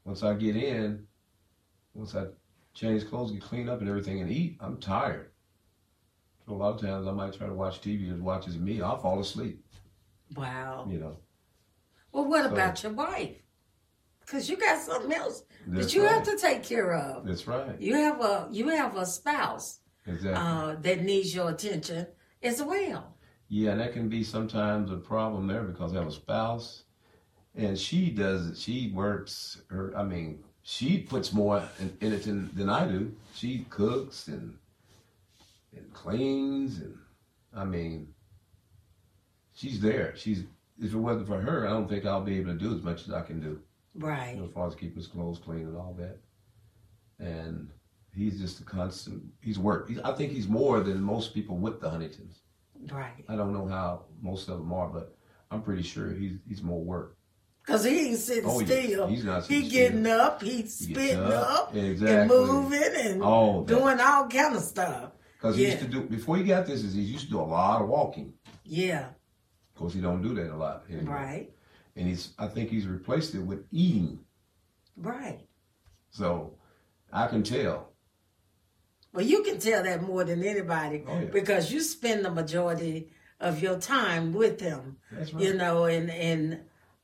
once 0.03 0.23
I 0.23 0.33
get 0.33 0.55
in, 0.55 1.05
once 1.93 2.15
I 2.15 2.25
change 2.73 3.07
clothes, 3.07 3.31
get 3.31 3.41
clean 3.41 3.69
up 3.69 3.79
and 3.79 3.89
everything, 3.89 4.21
and 4.21 4.31
eat, 4.31 4.57
I'm 4.59 4.77
tired. 4.77 5.31
So 6.45 6.53
a 6.53 6.55
lot 6.55 6.75
of 6.75 6.81
times 6.81 7.07
I 7.07 7.11
might 7.11 7.33
try 7.33 7.47
to 7.47 7.53
watch 7.53 7.81
TV. 7.81 8.11
As 8.11 8.19
watches 8.19 8.57
me, 8.57 8.81
I'll 8.81 8.97
fall 8.97 9.19
asleep. 9.19 9.63
Wow. 10.35 10.87
You 10.89 10.99
know. 10.99 11.17
Well, 12.11 12.25
what 12.25 12.45
So- 12.45 12.53
about 12.53 12.83
your 12.83 12.93
wife? 12.93 13.37
Because 14.21 14.49
you 14.49 14.55
got 14.55 14.79
something 14.81 15.11
else 15.11 15.43
that 15.67 15.93
you 15.93 16.03
right. 16.03 16.11
have 16.13 16.23
to 16.23 16.37
take 16.37 16.63
care 16.63 16.93
of. 16.93 17.25
That's 17.25 17.47
right. 17.47 17.79
You 17.81 17.95
have 17.95 18.21
a 18.21 18.47
you 18.51 18.69
have 18.69 18.95
a 18.95 19.05
spouse 19.05 19.79
Exactly. 20.05 20.33
uh, 20.33 20.75
that 20.81 21.01
needs 21.01 21.35
your 21.35 21.49
attention 21.49 22.07
as 22.41 22.63
well. 22.63 23.17
Yeah, 23.49 23.71
and 23.71 23.81
that 23.81 23.91
can 23.93 24.07
be 24.07 24.23
sometimes 24.23 24.89
a 24.91 24.95
problem 24.95 25.47
there 25.47 25.63
because 25.63 25.91
I 25.93 25.97
have 25.97 26.07
a 26.07 26.11
spouse, 26.11 26.83
and 27.55 27.77
she 27.77 28.09
does. 28.09 28.59
She 28.61 28.91
works. 28.93 29.61
Her, 29.69 29.93
I 29.95 30.03
mean, 30.03 30.43
she 30.63 30.99
puts 30.99 31.33
more 31.33 31.63
in, 31.79 31.97
in 32.01 32.13
it 32.13 32.23
than, 32.23 32.49
than 32.55 32.69
I 32.69 32.87
do. 32.87 33.13
She 33.33 33.65
cooks 33.69 34.27
and 34.27 34.57
and 35.75 35.93
cleans, 35.93 36.79
and 36.79 36.97
I 37.55 37.65
mean, 37.65 38.13
she's 39.53 39.79
there. 39.79 40.15
She's. 40.15 40.43
If 40.83 40.93
it 40.93 40.97
wasn't 40.97 41.27
for 41.27 41.39
her, 41.39 41.67
I 41.67 41.69
don't 41.69 41.87
think 41.87 42.07
I'll 42.07 42.21
be 42.21 42.39
able 42.39 42.53
to 42.53 42.57
do 42.57 42.73
as 42.73 42.81
much 42.81 43.07
as 43.07 43.13
I 43.13 43.21
can 43.21 43.39
do. 43.39 43.59
Right. 43.93 44.33
You 44.33 44.41
know, 44.41 44.47
as 44.47 44.53
far 44.53 44.67
as 44.67 44.73
keeping 44.73 44.95
his 44.95 45.05
clothes 45.05 45.37
clean 45.37 45.67
and 45.67 45.77
all 45.77 45.95
that. 45.99 46.17
And 47.19 47.69
he's 48.15 48.39
just 48.39 48.61
a 48.61 48.63
constant. 48.63 49.21
He's 49.41 49.59
work. 49.59 49.89
He's, 49.89 49.99
I 49.99 50.13
think 50.13 50.31
he's 50.31 50.47
more 50.47 50.79
than 50.79 50.99
most 51.01 51.35
people 51.35 51.57
with 51.57 51.81
the 51.81 51.89
Huntingtons. 51.89 52.39
Right. 52.91 53.23
I 53.29 53.35
don't 53.35 53.53
know 53.53 53.67
how 53.67 54.05
most 54.21 54.49
of 54.49 54.57
them 54.57 54.73
are, 54.73 54.87
but 54.87 55.15
I'm 55.51 55.61
pretty 55.61 55.83
sure 55.83 56.11
he's 56.11 56.39
he's 56.47 56.63
more 56.63 56.83
work. 56.83 57.15
Because 57.65 57.83
he 57.83 58.07
ain't 58.09 58.17
sitting 58.17 58.45
Oh, 58.49 58.59
yeah. 58.59 58.65
still. 58.65 59.07
He's 59.07 59.23
not 59.23 59.45
he 59.45 59.69
getting 59.69 60.03
still. 60.03 60.19
up, 60.19 60.41
he's 60.41 60.79
He 60.85 60.93
spitting 60.93 61.19
up, 61.19 61.75
exactly. 61.75 62.15
and 62.15 62.27
moving 62.29 62.81
and 62.95 63.21
that- 63.21 63.63
doing 63.67 63.99
all 63.99 64.27
kind 64.27 64.55
of 64.55 64.61
stuff. 64.63 65.11
Because 65.37 65.55
he 65.55 65.65
used 65.65 65.79
to 65.79 65.87
do 65.87 66.01
before 66.01 66.37
he 66.37 66.43
got 66.43 66.65
this 66.65 66.81
disease, 66.81 67.07
he 67.07 67.13
used 67.13 67.25
to 67.25 67.31
do 67.31 67.39
a 67.39 67.43
lot 67.43 67.81
of 67.81 67.87
walking. 67.87 68.33
Yeah. 68.63 69.07
Of 69.09 69.75
course, 69.75 69.93
he 69.93 70.01
don't 70.01 70.21
do 70.21 70.33
that 70.35 70.51
a 70.53 70.55
lot 70.55 70.83
anymore. 70.89 71.15
Right. 71.15 71.51
And 71.95 72.07
he's 72.07 72.33
I 72.37 72.47
think 72.47 72.69
he's 72.69 72.87
replaced 72.87 73.33
it 73.35 73.39
with 73.41 73.65
eating. 73.71 74.19
Right. 74.97 75.39
So 76.11 76.55
I 77.11 77.27
can 77.27 77.43
tell. 77.43 77.89
Well, 79.13 79.25
you 79.25 79.43
can 79.43 79.59
tell 79.59 79.83
that 79.83 80.03
more 80.03 80.23
than 80.23 80.43
anybody 80.43 81.03
Oh, 81.07 81.19
yeah. 81.19 81.25
because 81.25 81.71
you 81.71 81.81
spend 81.81 82.23
the 82.23 82.31
majority 82.31 83.09
of 83.39 83.61
your 83.61 83.77
time 83.79 84.31
with 84.33 84.59
him. 84.61 84.97
That's 85.11 85.33
right. 85.33 85.43
You 85.43 85.53
know, 85.55 85.85
and 85.85 86.09
and 86.11 86.59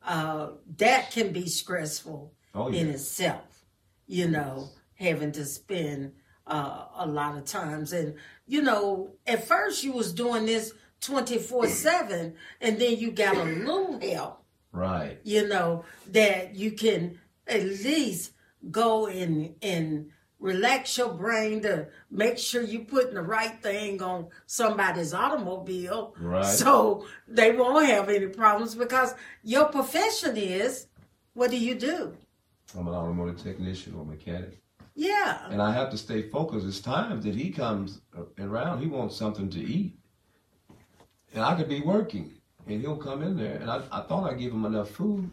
uh, 0.07 0.51
that 0.77 1.11
can 1.11 1.33
be 1.33 1.47
stressful 1.47 2.33
oh 2.55 2.69
yeah. 2.69 2.79
in 2.79 2.89
itself. 2.89 3.65
You 4.07 4.29
know, 4.29 4.69
having 4.95 5.33
to 5.33 5.45
spend 5.45 6.13
uh, 6.47 6.85
a 6.95 7.05
lot 7.05 7.37
of 7.37 7.45
times, 7.45 7.91
and 7.91 8.15
you 8.47 8.61
know, 8.61 9.11
at 9.27 9.45
first 9.45 9.83
you 9.83 9.91
was 9.91 10.13
doing 10.13 10.45
this 10.45 10.73
twenty 11.01 11.37
four 11.37 11.67
seven, 11.67 12.35
and 12.61 12.79
then 12.79 12.97
you 12.97 13.11
got 13.11 13.35
a 13.35 13.43
little 13.43 13.99
help. 13.99 14.43
Right. 14.71 15.19
You 15.23 15.47
know 15.47 15.83
that 16.11 16.55
you 16.55 16.71
can 16.71 17.19
at 17.45 17.63
least 17.63 18.31
go 18.71 19.07
and 19.07 19.55
and 19.61 20.11
relax 20.39 20.97
your 20.97 21.13
brain 21.13 21.61
to 21.61 21.87
make 22.11 22.37
sure 22.37 22.61
you're 22.61 22.83
putting 22.85 23.15
the 23.15 23.21
right 23.21 23.61
thing 23.61 24.01
on 24.01 24.27
somebody's 24.45 25.13
automobile 25.13 26.13
Right. 26.19 26.45
so 26.45 27.05
they 27.27 27.51
won't 27.53 27.87
have 27.87 28.07
any 28.09 28.27
problems 28.27 28.75
because 28.75 29.15
your 29.43 29.65
profession 29.65 30.37
is 30.37 30.87
what 31.33 31.49
do 31.51 31.57
you 31.57 31.75
do 31.75 32.15
I'm 32.77 32.87
an 32.87 32.93
automotive 32.93 33.41
technician 33.41 33.95
or 33.95 34.05
mechanic. 34.05 34.61
yeah 34.93 35.47
And 35.49 35.61
I 35.61 35.71
have 35.73 35.89
to 35.91 35.97
stay 35.97 36.29
focused. 36.29 36.67
it's 36.67 36.81
times 36.81 37.23
that 37.25 37.33
he 37.35 37.49
comes 37.49 38.01
around, 38.39 38.81
he 38.81 38.87
wants 38.87 39.15
something 39.15 39.49
to 39.51 39.59
eat. 39.59 39.97
And 41.33 41.43
I 41.43 41.55
could 41.55 41.69
be 41.69 41.81
working, 41.81 42.33
and 42.67 42.81
he'll 42.81 42.97
come 42.97 43.21
in 43.23 43.37
there, 43.37 43.57
and 43.57 43.69
I, 43.69 43.81
I 43.91 44.01
thought 44.01 44.29
I 44.31 44.33
gave 44.33 44.51
him 44.53 44.65
enough 44.65 44.89
food. 44.89 45.29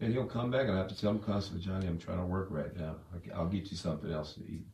And 0.00 0.14
he'll 0.14 0.24
come 0.24 0.50
back, 0.50 0.62
and 0.62 0.72
I 0.72 0.78
have 0.78 0.88
to 0.88 0.98
tell 0.98 1.10
him 1.10 1.18
constantly, 1.18 1.64
Johnny, 1.64 1.86
I'm 1.86 1.98
trying 1.98 2.20
to 2.20 2.24
work 2.24 2.48
right 2.50 2.74
now. 2.74 2.96
I'll 3.34 3.46
get 3.46 3.70
you 3.70 3.76
something 3.76 4.10
else 4.10 4.32
to 4.34 4.40
eat. 4.40 4.64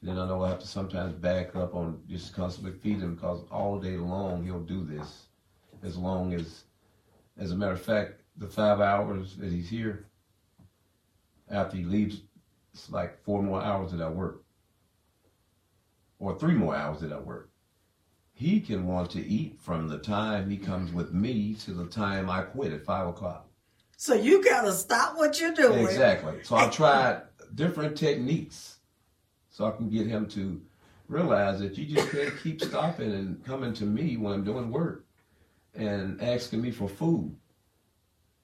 And 0.00 0.10
then 0.10 0.18
I 0.18 0.26
know 0.26 0.42
I 0.42 0.48
have 0.48 0.58
to 0.58 0.66
sometimes 0.66 1.14
back 1.14 1.54
up 1.54 1.76
on 1.76 2.02
just 2.08 2.34
constantly 2.34 2.72
feed 2.72 3.00
him 3.00 3.14
because 3.14 3.44
all 3.52 3.78
day 3.78 3.96
long 3.96 4.44
he'll 4.44 4.60
do 4.60 4.84
this. 4.84 5.26
As 5.84 5.96
long 5.96 6.34
as, 6.34 6.64
as 7.38 7.52
a 7.52 7.56
matter 7.56 7.72
of 7.72 7.80
fact, 7.80 8.22
the 8.36 8.48
five 8.48 8.80
hours 8.80 9.36
that 9.36 9.52
he's 9.52 9.68
here, 9.68 10.06
after 11.48 11.76
he 11.76 11.84
leaves, 11.84 12.22
it's 12.74 12.90
like 12.90 13.22
four 13.22 13.42
more 13.42 13.62
hours 13.62 13.92
that 13.92 14.00
I 14.00 14.08
work, 14.08 14.42
or 16.18 16.36
three 16.36 16.54
more 16.54 16.74
hours 16.74 17.00
that 17.00 17.12
I 17.12 17.18
work. 17.18 17.50
He 18.34 18.60
can 18.60 18.86
want 18.86 19.10
to 19.12 19.24
eat 19.24 19.58
from 19.60 19.88
the 19.88 19.98
time 19.98 20.50
he 20.50 20.56
comes 20.56 20.92
with 20.92 21.12
me 21.12 21.54
to 21.60 21.72
the 21.72 21.86
time 21.86 22.28
I 22.28 22.42
quit 22.42 22.72
at 22.72 22.84
five 22.84 23.06
o'clock. 23.06 23.47
So 24.00 24.14
you 24.14 24.42
gotta 24.44 24.72
stop 24.72 25.16
what 25.16 25.40
you're 25.40 25.52
doing 25.52 25.84
Exactly. 25.84 26.34
So 26.44 26.54
I 26.56 26.68
tried 26.68 27.22
different 27.54 27.96
techniques 27.98 28.78
so 29.50 29.66
I 29.66 29.72
can 29.72 29.90
get 29.90 30.06
him 30.06 30.26
to 30.28 30.62
realize 31.08 31.58
that 31.60 31.76
you 31.76 31.84
just 31.96 32.10
can't 32.12 32.32
keep 32.42 32.60
stopping 32.62 33.10
and 33.12 33.44
coming 33.44 33.72
to 33.74 33.84
me 33.84 34.16
when 34.16 34.32
I'm 34.32 34.44
doing 34.44 34.70
work 34.70 35.04
and 35.74 36.22
asking 36.22 36.62
me 36.62 36.70
for 36.70 36.88
food. 36.88 37.34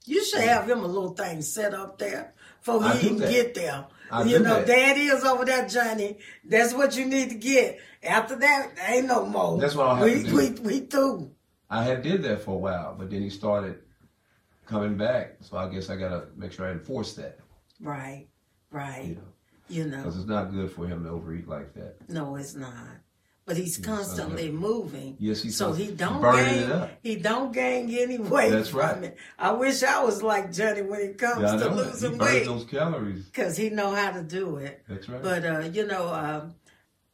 you 0.07 0.25
should 0.25 0.41
have 0.41 0.69
him 0.69 0.81
a 0.83 0.87
little 0.87 1.15
thing 1.15 1.41
set 1.41 1.73
up 1.73 1.99
there 1.99 2.35
for 2.61 2.83
I 2.83 2.95
he 2.97 3.09
can 3.09 3.19
that. 3.19 3.31
get 3.31 3.55
there 3.55 3.87
I 4.11 4.23
you 4.25 4.39
know 4.41 4.63
that. 4.65 4.97
is 4.99 5.25
over 5.25 5.45
there 5.45 5.69
johnny 5.69 6.19
that's 6.45 6.75
what 6.75 6.97
you 6.97 7.05
need 7.07 7.29
to 7.31 7.37
get 7.37 7.79
after 8.03 8.37
that 8.37 8.73
ain't 8.89 9.07
no 9.07 9.25
more 9.25 9.59
That's 9.59 9.75
what 9.75 9.87
I'll 9.87 9.97
have 9.97 10.05
we, 10.05 10.23
to 10.23 10.29
do. 10.29 10.37
we, 10.37 10.51
we 10.69 10.81
through 10.81 11.31
I 11.71 11.83
had 11.85 12.03
did 12.03 12.23
that 12.25 12.43
for 12.43 12.53
a 12.53 12.59
while, 12.59 12.95
but 12.99 13.11
then 13.11 13.23
he 13.23 13.31
started 13.31 13.79
coming 14.67 14.97
back. 14.97 15.37
So 15.41 15.57
I 15.57 15.69
guess 15.69 15.91
I 15.91 15.97
gotta 15.97 16.27
make 16.37 16.53
sure 16.53 16.67
I 16.67 16.73
enforce 16.73 17.15
that, 17.15 17.39
right 17.81 18.27
right 18.71 19.05
you 19.05 19.15
know, 19.15 19.21
you 19.69 19.85
know 19.85 19.97
because 19.99 20.17
it's 20.17 20.27
not 20.29 20.53
good 20.53 20.71
for 20.73 20.87
him 20.87 21.05
to 21.05 21.11
overeat 21.11 21.47
like 21.49 21.75
that. 21.75 21.97
No, 22.09 22.37
it's 22.37 22.55
not. 22.55 22.73
But 23.47 23.59
he's 23.59 23.77
Yes, 23.79 23.87
constantly 23.87 24.51
moving. 24.51 25.17
Yes, 25.21 25.43
he's 25.43 25.55
so 25.57 25.75
he 25.75 25.89
don't 25.91 26.23
gain. 26.23 26.89
He 27.03 27.17
don't 27.17 27.53
gain 27.53 27.91
any 27.91 28.17
weight. 28.19 28.51
That's 28.51 28.73
right. 28.73 29.03
it. 29.05 29.19
I 29.39 29.53
wish 29.53 29.83
I 29.83 30.03
was 30.03 30.23
like 30.23 30.51
Johnny 30.51 30.81
when 30.81 31.01
it 31.01 31.19
comes 31.19 31.43
Yeah, 31.43 31.59
to. 31.59 31.69
He 31.69 31.75
losing 31.77 32.17
burns 32.17 32.31
weight, 32.33 32.45
those 32.47 32.65
calories. 32.65 33.27
because 33.27 33.55
he 33.59 33.69
know 33.69 33.95
how 33.95 34.13
to 34.13 34.23
do 34.23 34.57
it. 34.57 34.83
That's 34.89 35.07
right. 35.11 35.23
But 35.23 35.45
uh, 35.45 35.59
you 35.71 35.87
know, 35.87 36.09
um, 36.09 36.55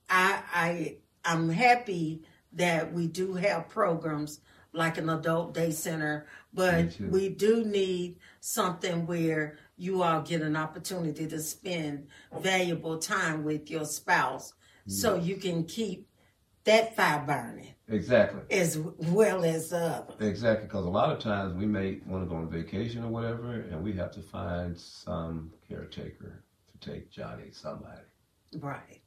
I 0.09 0.42
I 0.54 0.97
I'm 1.25 1.49
happy 1.49 2.23
that 2.52 2.92
we 2.92 3.09
do 3.09 3.35
have 3.35 3.69
programs 3.69 4.40
like 4.72 4.98
an 4.98 5.08
adult 5.08 5.54
day 5.54 5.70
center, 5.70 6.26
but 6.54 6.96
we 7.00 7.28
do 7.28 7.64
need 7.64 8.18
something 8.40 9.06
where 9.06 9.58
you 9.76 10.02
all 10.02 10.22
get 10.22 10.42
an 10.42 10.56
opportunity 10.56 11.26
to 11.26 11.40
spend 11.40 12.06
valuable 12.40 12.98
time 12.98 13.44
with 13.44 13.70
your 13.70 13.84
spouse, 13.84 14.52
so 14.86 15.14
you 15.16 15.36
can 15.36 15.64
keep 15.64 16.06
that 16.64 16.94
fire 16.94 17.24
burning 17.26 17.74
exactly. 17.88 18.40
as 18.50 18.78
well 18.78 19.44
as 19.44 19.70
the 19.70 19.78
other. 19.78 20.14
Exactly, 20.20 20.66
because 20.66 20.84
a 20.84 20.88
lot 20.90 21.10
of 21.10 21.18
times 21.18 21.54
we 21.54 21.66
may 21.66 22.00
want 22.06 22.22
to 22.24 22.28
go 22.28 22.36
on 22.36 22.48
vacation 22.50 23.02
or 23.04 23.08
whatever, 23.08 23.52
and 23.52 23.82
we 23.82 23.92
have 23.94 24.10
to 24.12 24.20
find 24.20 24.78
some 24.78 25.50
caretaker 25.68 26.42
to 26.72 26.90
take 26.90 27.10
Johnny, 27.10 27.50
somebody, 27.50 28.02
Right. 28.58 29.00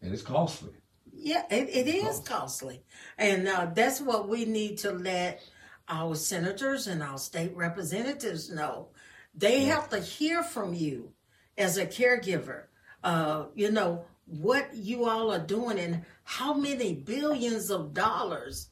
and 0.00 0.12
it's 0.12 0.22
costly. 0.22 0.72
Yeah, 1.12 1.42
it, 1.50 1.68
it 1.68 1.88
is 1.88 2.20
costly. 2.20 2.82
And 3.18 3.46
uh, 3.46 3.70
that's 3.74 4.00
what 4.00 4.28
we 4.28 4.44
need 4.44 4.78
to 4.78 4.92
let 4.92 5.42
our 5.88 6.14
senators 6.14 6.86
and 6.86 7.02
our 7.02 7.18
state 7.18 7.54
representatives 7.54 8.50
know. 8.50 8.88
They 9.34 9.64
have 9.64 9.88
to 9.90 9.98
hear 9.98 10.42
from 10.42 10.74
you 10.74 11.12
as 11.58 11.76
a 11.76 11.86
caregiver, 11.86 12.64
uh, 13.04 13.46
you 13.54 13.70
know, 13.70 14.04
what 14.26 14.74
you 14.74 15.04
all 15.06 15.30
are 15.32 15.38
doing 15.38 15.78
and 15.78 16.04
how 16.24 16.54
many 16.54 16.94
billions 16.94 17.70
of 17.70 17.92
dollars 17.92 18.68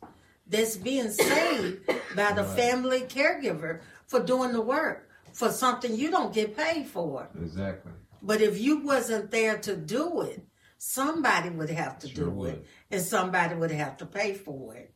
that's 0.47 0.76
being 0.76 1.11
saved 1.11 1.87
by 2.16 2.32
the 2.32 2.44
Right. 2.44 2.56
family 2.59 3.00
caregiver 3.02 3.80
for 4.06 4.20
doing 4.20 4.52
the 4.52 4.61
work 4.61 5.09
for 5.32 5.50
something 5.50 5.94
you 5.94 6.11
don't 6.11 6.35
get 6.35 6.56
paid 6.56 6.87
for. 6.87 7.28
Exactly. 7.40 7.92
But 8.23 8.40
if 8.40 8.59
you 8.59 8.78
wasn't 8.80 9.30
there 9.30 9.59
to 9.59 9.76
do 9.76 10.23
it, 10.23 10.44
somebody 10.82 11.50
would 11.50 11.68
have 11.68 11.99
to 11.99 12.08
Sure 12.08 12.25
do 12.25 12.30
would. 12.30 12.54
it, 12.54 12.66
and 12.90 13.02
somebody 13.02 13.54
would 13.54 13.70
have 13.70 13.99
to 13.99 14.06
pay 14.06 14.32
for 14.32 14.75
it. 14.75 14.94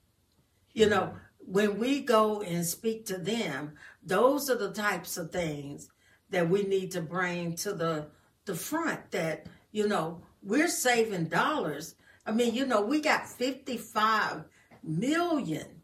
You 0.73 0.89
know, 0.89 1.15
when 1.39 1.79
we 1.79 2.01
go 2.01 2.41
and 2.41 2.65
speak 2.65 3.05
to 3.07 3.19
them, 3.19 3.75
those 4.03 4.49
are 4.49 4.57
the 4.57 4.73
types 4.73 5.19
of 5.19 5.31
things 5.31 5.91
that 6.31 6.49
we 6.49 6.63
need 6.63 6.91
to 6.93 7.03
bring 7.03 7.55
to 7.57 7.75
the 7.75 8.07
the 8.47 8.55
front. 8.55 9.11
That 9.11 9.47
You 9.73 9.87
know, 9.87 10.23
we're 10.43 10.69
saving 10.69 11.27
dollars. 11.27 11.97
I 12.25 12.33
mean, 12.33 12.55
you 12.55 12.65
know, 12.65 12.81
we 12.81 13.03
got 13.03 13.29
55 13.29 14.45
million 14.83 15.83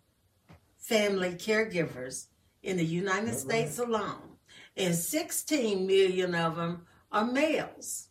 family 0.79 1.33
caregivers 1.35 2.29
in 2.63 2.79
the 2.79 2.85
United 2.85 3.29
That's 3.29 3.43
States 3.43 3.79
alone, 3.79 4.39
and 4.79 4.95
16 4.95 5.87
million 5.87 6.35
of 6.35 6.57
them 6.57 6.87
are 7.13 7.27
males. 7.27 8.10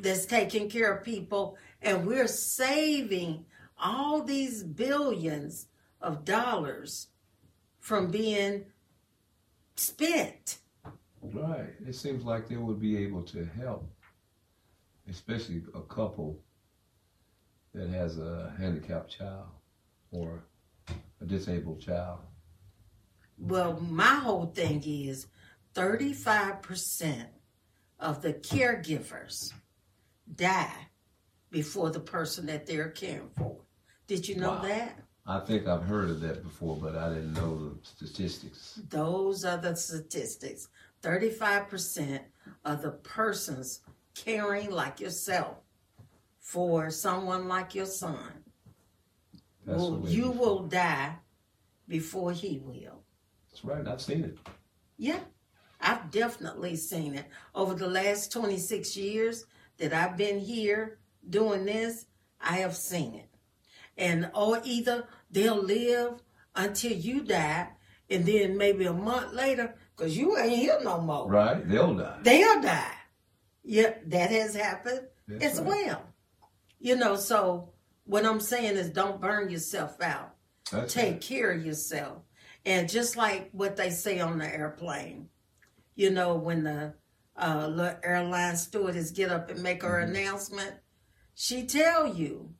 That's 0.00 0.26
taking 0.26 0.68
care 0.68 0.92
of 0.92 1.04
people, 1.04 1.56
and 1.82 2.06
we're 2.06 2.28
saving 2.28 3.44
all 3.80 4.22
these 4.22 4.62
billions 4.62 5.66
of 6.00 6.24
dollars 6.24 7.08
from 7.78 8.10
being 8.10 8.64
spent. 9.76 10.58
Right. 11.22 11.74
It 11.86 11.94
seems 11.94 12.24
like 12.24 12.48
they 12.48 12.56
would 12.56 12.80
be 12.80 12.96
able 12.98 13.22
to 13.24 13.44
help, 13.44 13.88
especially 15.08 15.62
a 15.74 15.82
couple 15.82 16.38
that 17.74 17.88
has 17.90 18.18
a 18.18 18.54
handicapped 18.58 19.18
child 19.18 19.46
or 20.10 20.44
a 21.20 21.24
disabled 21.24 21.80
child. 21.80 22.20
Well, 23.38 23.78
my 23.80 24.16
whole 24.16 24.46
thing 24.46 24.82
is 24.84 25.26
35% 25.74 27.26
of 28.00 28.22
the 28.22 28.34
caregivers 28.34 29.52
die 30.36 30.88
before 31.50 31.90
the 31.90 32.00
person 32.00 32.46
that 32.46 32.66
they're 32.66 32.90
caring 32.90 33.30
for. 33.30 33.60
Did 34.06 34.28
you 34.28 34.36
know 34.36 34.54
Wow. 34.54 34.62
that? 34.62 34.98
I 35.26 35.40
think 35.40 35.66
I've 35.66 35.84
heard 35.84 36.08
of 36.08 36.20
that 36.20 36.42
before, 36.42 36.76
but 36.76 36.96
I 36.96 37.10
didn't 37.10 37.34
know 37.34 37.68
the 37.70 37.78
statistics. 37.82 38.80
Those 38.88 39.44
are 39.44 39.58
the 39.58 39.74
statistics. 39.76 40.68
35% 41.02 42.20
of 42.64 42.80
the 42.82 42.92
persons 42.92 43.80
caring 44.14 44.70
like 44.70 45.00
yourself 45.00 45.58
for 46.40 46.90
someone 46.90 47.46
like 47.46 47.74
your 47.74 47.86
son, 47.86 48.42
will, 49.66 50.02
you 50.08 50.30
will 50.30 50.60
die 50.66 51.16
before 51.86 52.32
he 52.32 52.58
will. 52.58 53.04
That's 53.50 53.64
right. 53.64 53.86
I've 53.86 54.00
seen 54.00 54.24
it. 54.24 54.38
Yeah, 54.96 55.20
I've 55.80 56.10
definitely 56.10 56.76
seen 56.76 57.14
it. 57.14 57.26
Over 57.54 57.74
the 57.74 57.86
last 57.88 58.32
26 58.32 58.96
years 58.96 59.44
that 59.78 59.92
I've 59.92 60.16
been 60.16 60.38
here 60.40 60.98
doing 61.28 61.64
this, 61.64 62.06
I 62.40 62.56
have 62.58 62.76
seen 62.76 63.14
it. 63.14 63.28
And 63.96 64.30
or 64.34 64.60
either 64.64 65.06
they'll 65.30 65.62
live 65.62 66.20
until 66.54 66.92
you 66.92 67.22
die, 67.22 67.68
and 68.10 68.24
then 68.24 68.56
maybe 68.56 68.84
a 68.86 68.92
month 68.92 69.32
later, 69.32 69.74
because 69.96 70.16
you 70.16 70.36
ain't 70.38 70.56
here 70.56 70.78
no 70.82 71.00
more, 71.00 71.28
Right? 71.28 71.68
They'll 71.68 71.94
die. 71.94 72.18
they'll 72.22 72.60
die. 72.62 72.94
Yeah, 73.64 73.94
that 74.06 74.30
has 74.30 74.54
happened 74.54 75.02
That's 75.26 75.44
as 75.44 75.60
right. 75.60 75.68
well. 75.68 76.02
You 76.80 76.96
know, 76.96 77.16
so 77.16 77.70
what 78.04 78.24
I'm 78.24 78.40
saying 78.40 78.76
is 78.76 78.88
don't 78.90 79.20
burn 79.20 79.50
yourself 79.50 80.00
out 80.00 80.34
That's 80.70 80.94
take 80.94 81.12
right. 81.14 81.20
care 81.20 81.50
of 81.52 81.66
yourself. 81.66 82.22
And 82.64 82.88
just 82.88 83.16
like 83.16 83.50
what 83.52 83.76
they 83.76 83.90
say 83.90 84.20
on 84.20 84.38
the 84.38 84.46
airplane, 84.46 85.28
you 85.96 86.10
know, 86.10 86.36
when 86.36 86.64
the 86.64 86.94
uh, 87.38 87.68
little 87.68 87.96
airline 88.02 88.56
stewardess 88.56 89.10
get 89.10 89.30
up 89.30 89.50
and 89.50 89.62
make 89.62 89.82
her 89.82 90.00
Mhm. 90.00 90.08
announcement, 90.10 90.74
she 91.34 91.66
tell 91.66 92.06
you, 92.14 92.54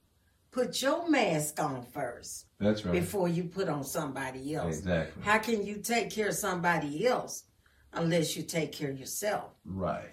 put 0.50 0.80
your 0.80 1.08
mask 1.10 1.60
on 1.60 1.84
first 1.86 2.46
That's 2.58 2.84
right. 2.84 2.92
before 2.92 3.28
you 3.28 3.44
put 3.44 3.68
on 3.68 3.84
somebody 3.84 4.54
else. 4.54 4.78
Exactly. 4.78 5.22
How 5.22 5.38
can 5.38 5.64
you 5.66 5.78
take 5.78 6.10
care 6.10 6.28
of 6.28 6.34
somebody 6.34 7.06
else 7.06 7.44
unless 7.92 8.36
you 8.36 8.42
take 8.44 8.72
care 8.72 8.90
of 8.90 8.98
yourself? 8.98 9.52
Right. 9.64 10.10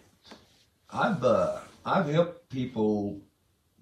I've 0.89 1.23
uh, 1.23 1.59
I've 1.85 2.07
helped 2.07 2.49
people, 2.49 3.21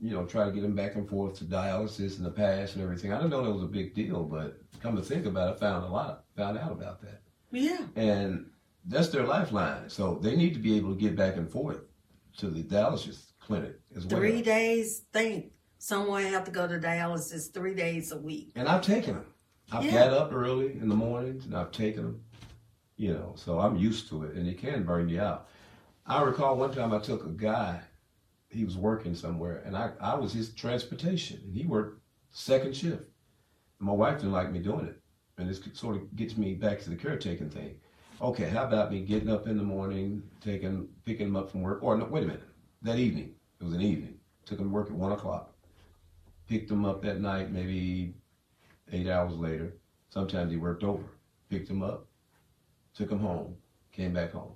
you 0.01 0.11
know, 0.11 0.25
try 0.25 0.45
to 0.45 0.51
get 0.51 0.61
them 0.61 0.75
back 0.75 0.95
and 0.95 1.07
forth 1.07 1.37
to 1.39 1.45
dialysis 1.45 2.17
in 2.17 2.23
the 2.23 2.31
past 2.31 2.75
and 2.75 2.83
everything. 2.83 3.11
I 3.13 3.17
didn't 3.17 3.29
know 3.31 3.43
that 3.43 3.51
was 3.51 3.63
a 3.63 3.67
big 3.67 3.93
deal, 3.93 4.23
but 4.23 4.57
come 4.81 4.95
to 4.97 5.01
think 5.01 5.25
about 5.25 5.49
it, 5.49 5.55
I 5.57 5.59
found 5.59 5.85
a 5.85 5.89
lot, 5.89 6.25
found 6.35 6.57
out 6.57 6.71
about 6.73 7.01
that, 7.01 7.21
Yeah, 7.51 7.85
and 7.95 8.49
that's 8.85 9.09
their 9.09 9.25
lifeline. 9.25 9.89
So 9.89 10.19
they 10.21 10.35
need 10.35 10.53
to 10.53 10.59
be 10.59 10.77
able 10.77 10.93
to 10.93 10.99
get 10.99 11.15
back 11.15 11.37
and 11.37 11.49
forth 11.49 11.81
to 12.37 12.49
the 12.49 12.63
dialysis 12.63 13.31
clinic 13.39 13.79
as 13.95 14.05
well. 14.05 14.19
three 14.19 14.41
days. 14.41 15.03
Think 15.13 15.51
someone 15.77 16.23
have 16.23 16.45
to 16.45 16.51
go 16.51 16.67
to 16.67 16.79
dialysis 16.79 17.53
three 17.53 17.73
days 17.73 18.11
a 18.11 18.17
week. 18.17 18.51
And 18.55 18.67
I've 18.67 18.81
taken 18.81 19.15
them. 19.15 19.25
I've 19.71 19.85
Yeah. 19.85 19.91
got 20.09 20.13
up 20.13 20.33
early 20.33 20.73
in 20.73 20.89
the 20.89 20.95
mornings 20.95 21.45
and 21.45 21.55
I've 21.55 21.71
taken 21.71 22.03
them. 22.03 22.21
You 22.95 23.13
know, 23.13 23.33
so 23.35 23.59
I'm 23.59 23.75
used 23.75 24.07
to 24.09 24.23
it, 24.23 24.35
and 24.35 24.47
it 24.47 24.59
can 24.59 24.83
burn 24.83 25.09
you 25.09 25.19
out. 25.19 25.47
I 26.05 26.21
recall 26.21 26.55
one 26.57 26.71
time 26.71 26.93
I 26.93 26.99
took 26.99 27.25
a 27.25 27.29
guy. 27.29 27.81
He 28.49 28.63
was 28.63 28.77
working 28.77 29.15
somewhere, 29.15 29.63
and 29.65 29.75
I, 29.75 29.93
I 29.99 30.13
was 30.13 30.31
his 30.31 30.53
transportation, 30.53 31.41
and 31.43 31.55
he 31.55 31.65
worked 31.65 32.01
second 32.29 32.75
shift. 32.75 33.01
And 33.79 33.87
my 33.87 33.93
wife 33.93 34.17
didn't 34.17 34.31
like 34.31 34.51
me 34.51 34.59
doing 34.59 34.85
it, 34.85 35.01
and 35.39 35.49
this 35.49 35.59
sort 35.73 35.95
of 35.95 36.15
gets 36.15 36.37
me 36.37 36.53
back 36.53 36.81
to 36.81 36.91
the 36.91 36.95
caretaking 36.95 37.49
thing. 37.49 37.77
Okay, 38.23 38.47
how 38.47 38.63
about 38.63 38.89
me 38.89 39.01
getting 39.01 39.29
up 39.29 39.47
in 39.47 39.57
the 39.57 39.63
morning, 39.63 40.23
taking 40.39 40.87
picking 41.03 41.27
him 41.27 41.35
up 41.35 41.51
from 41.51 41.61
work, 41.61 41.83
or 41.83 41.97
no, 41.97 42.05
wait 42.05 42.23
a 42.23 42.27
minute, 42.27 42.43
that 42.81 42.97
evening 42.97 43.35
it 43.59 43.63
was 43.65 43.73
an 43.73 43.81
evening. 43.81 44.17
Took 44.45 44.59
him 44.59 44.67
to 44.67 44.71
work 44.71 44.87
at 44.87 44.95
one 44.95 45.11
o'clock. 45.11 45.53
Picked 46.47 46.71
him 46.71 46.85
up 46.85 47.01
that 47.01 47.19
night, 47.19 47.51
maybe 47.51 48.13
eight 48.93 49.09
hours 49.09 49.33
later. 49.33 49.73
Sometimes 50.09 50.51
he 50.51 50.57
worked 50.57 50.85
over. 50.85 51.03
Picked 51.49 51.69
him 51.69 51.83
up, 51.83 52.07
took 52.95 53.11
him 53.11 53.19
home, 53.19 53.55
came 53.91 54.13
back 54.13 54.31
home. 54.31 54.53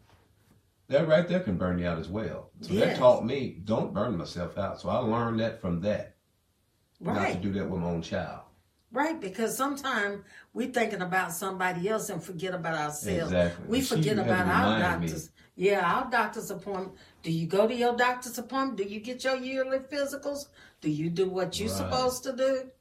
That 0.88 1.06
right 1.06 1.28
there 1.28 1.42
can 1.42 1.58
burn 1.58 1.78
you 1.78 1.88
out 1.88 2.00
as 2.00 2.08
well. 2.08 2.52
So 2.62 2.74
that 2.76 2.96
taught 2.96 3.26
me 3.26 3.60
don't 3.66 3.94
burn 3.94 4.18
myself 4.18 4.58
out. 4.58 4.80
So 4.80 4.88
I 4.88 5.00
learned 5.00 5.42
that 5.42 5.60
from 5.60 5.82
that, 5.82 6.16
not 7.02 7.34
to 7.34 7.36
do 7.36 7.52
that 7.52 7.70
with 7.70 7.82
my 7.82 7.88
own 7.88 8.02
child. 8.02 8.44
Right, 8.92 9.20
because 9.20 9.56
sometimes 9.58 10.24
we're 10.54 10.72
thinking 10.72 11.02
about 11.02 11.34
somebody 11.34 11.90
else 11.90 12.10
and 12.10 12.24
forget 12.24 12.54
about 12.54 12.76
ourselves. 12.76 13.34
Exactly. 13.34 13.66
We 13.68 13.82
she 13.82 13.96
forget 13.96 14.18
about 14.18 14.48
our 14.48 14.76
remind 14.76 15.02
me. 15.02 15.08
doctors. 15.08 15.30
Yeah, 15.56 15.82
our 15.94 16.10
doctor's 16.10 16.52
appointment. 16.52 16.94
Do 17.22 17.32
you 17.32 17.48
go 17.48 17.68
to 17.68 17.74
your 17.76 17.96
doctor's 17.98 18.38
appointment? 18.38 18.78
Do 18.78 18.84
you 18.86 19.00
get 19.02 19.24
your 19.24 19.36
yearly 19.36 19.80
physicals? 19.80 20.48
Do 20.82 20.90
you 20.90 21.10
do 21.10 21.28
what 21.30 21.60
you're 21.60 21.68
Right. 21.70 21.78
supposed 21.78 22.24
to 22.24 22.34
do? 22.34 22.72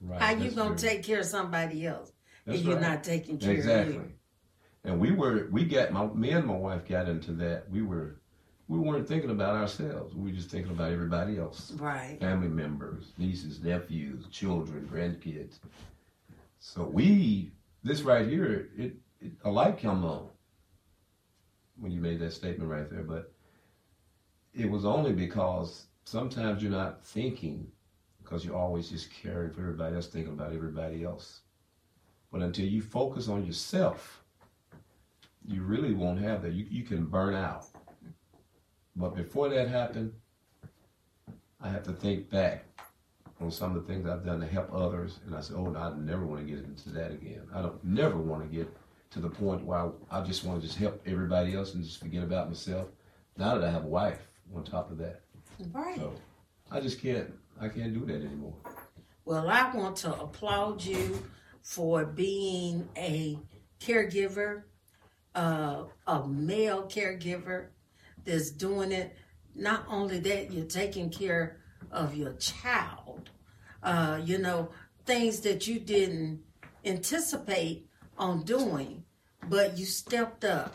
Right. 0.00 0.20
How 0.20 0.32
you 0.32 0.50
gonna 0.50 0.70
true. 0.76 0.88
take 0.88 1.02
care 1.04 1.20
of 1.20 1.26
somebody 1.26 1.86
else 1.86 2.12
That's 2.46 2.58
if 2.60 2.64
you're 2.64 2.80
not 2.80 3.04
taking 3.04 3.38
care 3.38 3.52
Exactly. 3.52 3.80
of 3.80 3.88
you? 3.88 4.00
Exactly. 4.00 4.16
And 4.84 4.98
we 5.00 5.12
were 5.12 5.48
we 5.52 5.64
got 5.66 5.92
my 5.92 6.06
me 6.06 6.30
and 6.30 6.46
my 6.46 6.56
wife 6.56 6.88
got 6.88 7.08
into 7.08 7.32
that. 7.34 7.70
We 7.70 7.82
were 7.82 8.19
we 8.70 8.78
weren't 8.78 9.08
thinking 9.08 9.30
about 9.30 9.56
ourselves. 9.56 10.14
We 10.14 10.30
were 10.30 10.36
just 10.36 10.48
thinking 10.48 10.70
about 10.70 10.92
everybody 10.92 11.38
else. 11.38 11.72
Right. 11.72 12.16
family 12.20 12.46
members, 12.46 13.12
nieces, 13.18 13.60
nephews, 13.60 14.26
children, 14.30 14.88
grandkids. 14.90 15.58
So 16.60 16.84
we, 16.84 17.50
this 17.82 18.02
right 18.02 18.28
here, 18.28 18.68
it, 18.78 18.94
it 19.20 19.32
a 19.44 19.50
light 19.50 19.80
come 19.80 20.04
on 20.04 20.28
when 21.80 21.90
you 21.90 22.00
made 22.00 22.20
that 22.20 22.32
statement 22.32 22.70
right 22.70 22.88
there, 22.88 23.02
but 23.02 23.32
it 24.54 24.70
was 24.70 24.84
only 24.84 25.12
because 25.12 25.86
sometimes 26.04 26.62
you're 26.62 26.70
not 26.70 27.04
thinking 27.04 27.66
because 28.22 28.44
you're 28.44 28.54
always 28.54 28.88
just 28.88 29.10
caring 29.10 29.50
for 29.50 29.62
everybody 29.62 29.96
else, 29.96 30.06
thinking 30.06 30.34
about 30.34 30.52
everybody 30.52 31.02
else. 31.02 31.40
But 32.30 32.42
until 32.42 32.66
you 32.66 32.82
focus 32.82 33.26
on 33.26 33.44
yourself, 33.44 34.22
you 35.44 35.62
really 35.62 35.92
won't 35.92 36.20
have 36.20 36.42
that. 36.42 36.52
You, 36.52 36.66
you 36.70 36.84
can 36.84 37.06
burn 37.06 37.34
out. 37.34 37.66
But 39.00 39.16
before 39.16 39.48
that 39.48 39.68
happened, 39.68 40.12
I 41.58 41.68
have 41.70 41.82
to 41.84 41.92
think 41.92 42.28
back 42.28 42.64
on 43.40 43.50
some 43.50 43.74
of 43.74 43.86
the 43.86 43.90
things 43.92 44.06
I've 44.06 44.24
done 44.26 44.40
to 44.40 44.46
help 44.46 44.70
others, 44.74 45.20
and 45.24 45.34
I 45.34 45.40
said, 45.40 45.56
"Oh, 45.56 45.68
no, 45.70 45.78
I 45.78 45.94
never 45.96 46.26
want 46.26 46.46
to 46.46 46.54
get 46.54 46.62
into 46.62 46.90
that 46.90 47.10
again. 47.10 47.48
I 47.54 47.62
don't 47.62 47.82
never 47.82 48.18
want 48.18 48.42
to 48.42 48.54
get 48.54 48.68
to 49.12 49.20
the 49.20 49.30
point 49.30 49.64
where 49.64 49.78
I, 49.78 49.90
I 50.10 50.22
just 50.22 50.44
want 50.44 50.60
to 50.60 50.66
just 50.66 50.78
help 50.78 51.00
everybody 51.06 51.54
else 51.54 51.72
and 51.74 51.82
just 51.82 51.98
forget 51.98 52.22
about 52.22 52.48
myself." 52.48 52.88
Now 53.38 53.54
that 53.54 53.64
I 53.66 53.70
have 53.70 53.84
a 53.84 53.88
wife 53.88 54.20
on 54.54 54.64
top 54.64 54.90
of 54.90 54.98
that, 54.98 55.22
Right. 55.72 55.96
so 55.96 56.12
I 56.70 56.80
just 56.80 57.00
can't. 57.00 57.32
I 57.58 57.68
can't 57.68 57.94
do 57.94 58.04
that 58.04 58.16
anymore. 58.22 58.54
Well, 59.24 59.48
I 59.48 59.74
want 59.74 59.96
to 59.98 60.12
applaud 60.14 60.82
you 60.82 61.22
for 61.62 62.04
being 62.04 62.88
a 62.96 63.38
caregiver, 63.80 64.64
uh, 65.34 65.84
a 66.06 66.26
male 66.28 66.82
caregiver 66.84 67.68
that's 68.24 68.50
doing 68.50 68.92
it. 68.92 69.16
Not 69.54 69.84
only 69.88 70.18
that, 70.20 70.52
you're 70.52 70.66
taking 70.66 71.10
care 71.10 71.58
of 71.90 72.14
your 72.14 72.34
child. 72.34 73.30
Uh, 73.82 74.20
you 74.24 74.38
know, 74.38 74.70
things 75.06 75.40
that 75.40 75.66
you 75.66 75.80
didn't 75.80 76.42
anticipate 76.84 77.88
on 78.18 78.42
doing, 78.44 79.04
but 79.48 79.78
you 79.78 79.84
stepped 79.84 80.44
up 80.44 80.74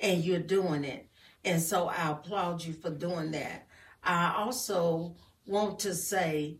and 0.00 0.24
you're 0.24 0.40
doing 0.40 0.84
it. 0.84 1.08
And 1.44 1.62
so 1.62 1.88
I 1.88 2.10
applaud 2.10 2.64
you 2.64 2.74
for 2.74 2.90
doing 2.90 3.30
that. 3.32 3.66
I 4.02 4.34
also 4.36 5.16
want 5.46 5.78
to 5.80 5.94
say 5.94 6.58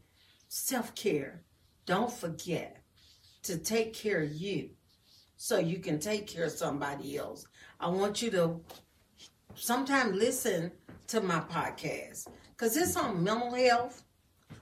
self 0.48 0.94
care. 0.94 1.42
Don't 1.86 2.12
forget 2.12 2.82
to 3.42 3.58
take 3.58 3.94
care 3.94 4.22
of 4.22 4.32
you 4.32 4.70
so 5.36 5.58
you 5.58 5.78
can 5.78 5.98
take 5.98 6.26
care 6.26 6.44
of 6.44 6.52
somebody 6.52 7.16
else. 7.16 7.46
I 7.80 7.88
want 7.88 8.22
you 8.22 8.30
to 8.32 8.60
sometime 9.58 10.16
listen 10.18 10.72
to 11.08 11.20
my 11.20 11.40
podcast 11.40 12.28
because 12.50 12.76
it's 12.76 12.96
on 12.96 13.22
mental 13.22 13.54
health, 13.54 14.04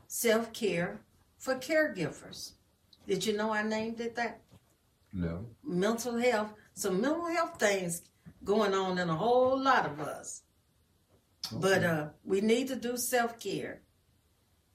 self 0.06 0.52
care 0.52 1.00
for 1.38 1.54
caregivers. 1.56 2.52
Did 3.06 3.24
you 3.24 3.36
know 3.36 3.52
I 3.52 3.62
named 3.62 4.00
it 4.00 4.16
that? 4.16 4.40
No. 5.12 5.46
Mental 5.64 6.16
health. 6.18 6.52
Some 6.74 7.00
mental 7.00 7.26
health 7.26 7.58
things 7.58 8.02
going 8.44 8.74
on 8.74 8.98
in 8.98 9.08
a 9.08 9.14
whole 9.14 9.58
lot 9.60 9.86
of 9.86 10.00
us. 10.00 10.42
But 11.52 11.84
uh, 11.84 12.08
we 12.24 12.40
need 12.40 12.68
to 12.68 12.76
do 12.76 12.96
self 12.96 13.38
care. 13.38 13.82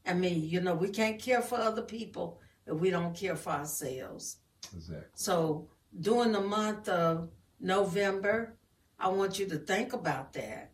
I 0.05 0.13
mean, 0.13 0.47
you 0.47 0.61
know, 0.61 0.73
we 0.73 0.89
can't 0.89 1.19
care 1.19 1.41
for 1.41 1.55
other 1.59 1.81
people 1.83 2.39
if 2.65 2.75
we 2.77 2.89
don't 2.89 3.15
care 3.15 3.35
for 3.35 3.51
ourselves. 3.51 4.37
exactly. 4.75 5.05
So 5.15 5.67
during 5.99 6.31
the 6.31 6.41
month 6.41 6.87
of 6.89 7.29
November, 7.59 8.55
I 9.01 9.07
want 9.09 9.39
you 9.39 9.47
to 9.47 9.57
think 9.57 9.93
about 9.93 10.33
that. 10.33 10.71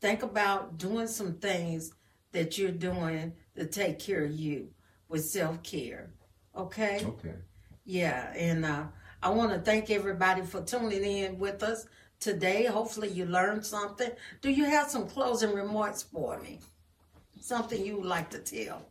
Think 0.00 0.22
about 0.22 0.78
doing 0.78 1.06
some 1.06 1.34
things 1.34 1.92
that 2.32 2.58
you're 2.58 2.70
doing 2.70 3.34
to 3.54 3.66
take 3.66 3.98
care 3.98 4.24
of 4.24 4.32
you 4.32 4.70
with 5.08 5.24
self 5.24 5.62
care. 5.62 6.10
Okay? 6.56 7.04
Okay. 7.04 7.34
Yeah, 7.84 8.32
and 8.34 8.64
uh, 8.64 8.84
I 9.22 9.30
want 9.30 9.52
to 9.52 9.60
thank 9.60 9.90
everybody 9.90 10.42
for 10.42 10.62
tuning 10.62 11.04
in 11.04 11.38
with 11.38 11.62
us 11.62 11.86
today. 12.18 12.64
Hopefully, 12.64 13.08
you 13.08 13.26
learned 13.26 13.64
something. 13.64 14.10
Do 14.40 14.50
you 14.50 14.64
have 14.64 14.90
some 14.90 15.06
closing 15.06 15.52
remarks 15.52 16.02
for 16.02 16.40
me? 16.40 16.60
Something 17.40 17.84
you 17.84 17.98
would 17.98 18.06
like 18.06 18.30
to 18.30 18.38
tell 18.38 18.82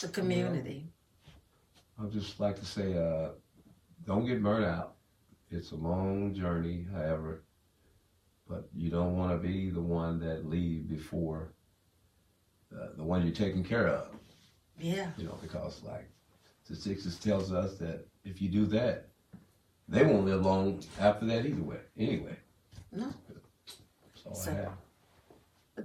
the 0.00 0.08
community? 0.08 0.86
I'd 2.00 2.12
just 2.12 2.38
like 2.38 2.58
to 2.58 2.64
say, 2.64 2.96
uh, 2.96 3.30
don't 4.06 4.26
get 4.26 4.42
burned 4.42 4.66
out. 4.66 4.94
It's 5.50 5.72
a 5.72 5.76
long 5.76 6.34
journey, 6.34 6.86
however, 6.92 7.42
but 8.52 8.68
you 8.74 8.90
don't 8.90 9.16
want 9.16 9.32
to 9.32 9.38
be 9.38 9.70
the 9.70 9.80
one 9.80 10.20
that 10.20 10.46
leave 10.46 10.86
before 10.86 11.52
uh, 12.76 12.88
the 12.98 13.02
one 13.02 13.22
you're 13.22 13.34
taking 13.34 13.64
care 13.64 13.88
of. 13.88 14.08
Yeah, 14.78 15.10
You 15.16 15.24
know, 15.24 15.38
because 15.40 15.82
like 15.82 16.06
statistics 16.64 17.16
tells 17.16 17.50
us 17.52 17.78
that 17.78 18.06
if 18.24 18.42
you 18.42 18.48
do 18.50 18.66
that, 18.66 19.08
they 19.88 20.04
won't 20.04 20.26
live 20.26 20.44
long 20.44 20.82
after 21.00 21.24
that 21.26 21.46
either 21.46 21.62
way. 21.62 21.78
Anyway, 21.98 22.36
no. 22.90 23.12
that's 24.04 24.26
all 24.26 24.34
So- 24.34 24.50
I 24.50 24.54
have. 24.54 24.72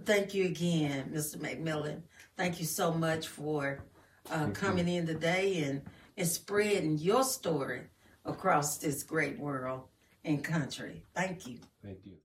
Thank 0.04 0.34
you 0.34 0.46
again, 0.46 1.10
Mr. 1.14 1.38
McMillon. 1.38 2.02
Thank 2.36 2.60
you 2.60 2.66
so 2.66 2.94
much 2.94 3.28
for 3.28 3.80
uh, 4.30 4.46
you. 4.48 4.52
coming 4.52 4.88
in 4.90 5.08
today 5.08 5.64
and, 5.64 5.82
and 6.18 6.28
spreading 6.28 6.98
your 6.98 7.24
story 7.24 7.84
across 8.26 8.78
this 8.78 9.04
great 9.04 9.40
world 9.40 9.84
and 10.26 10.44
country. 10.44 11.04
Thank 11.16 11.48
you. 11.48 11.60
Thank 11.82 12.00
you. 12.04 12.18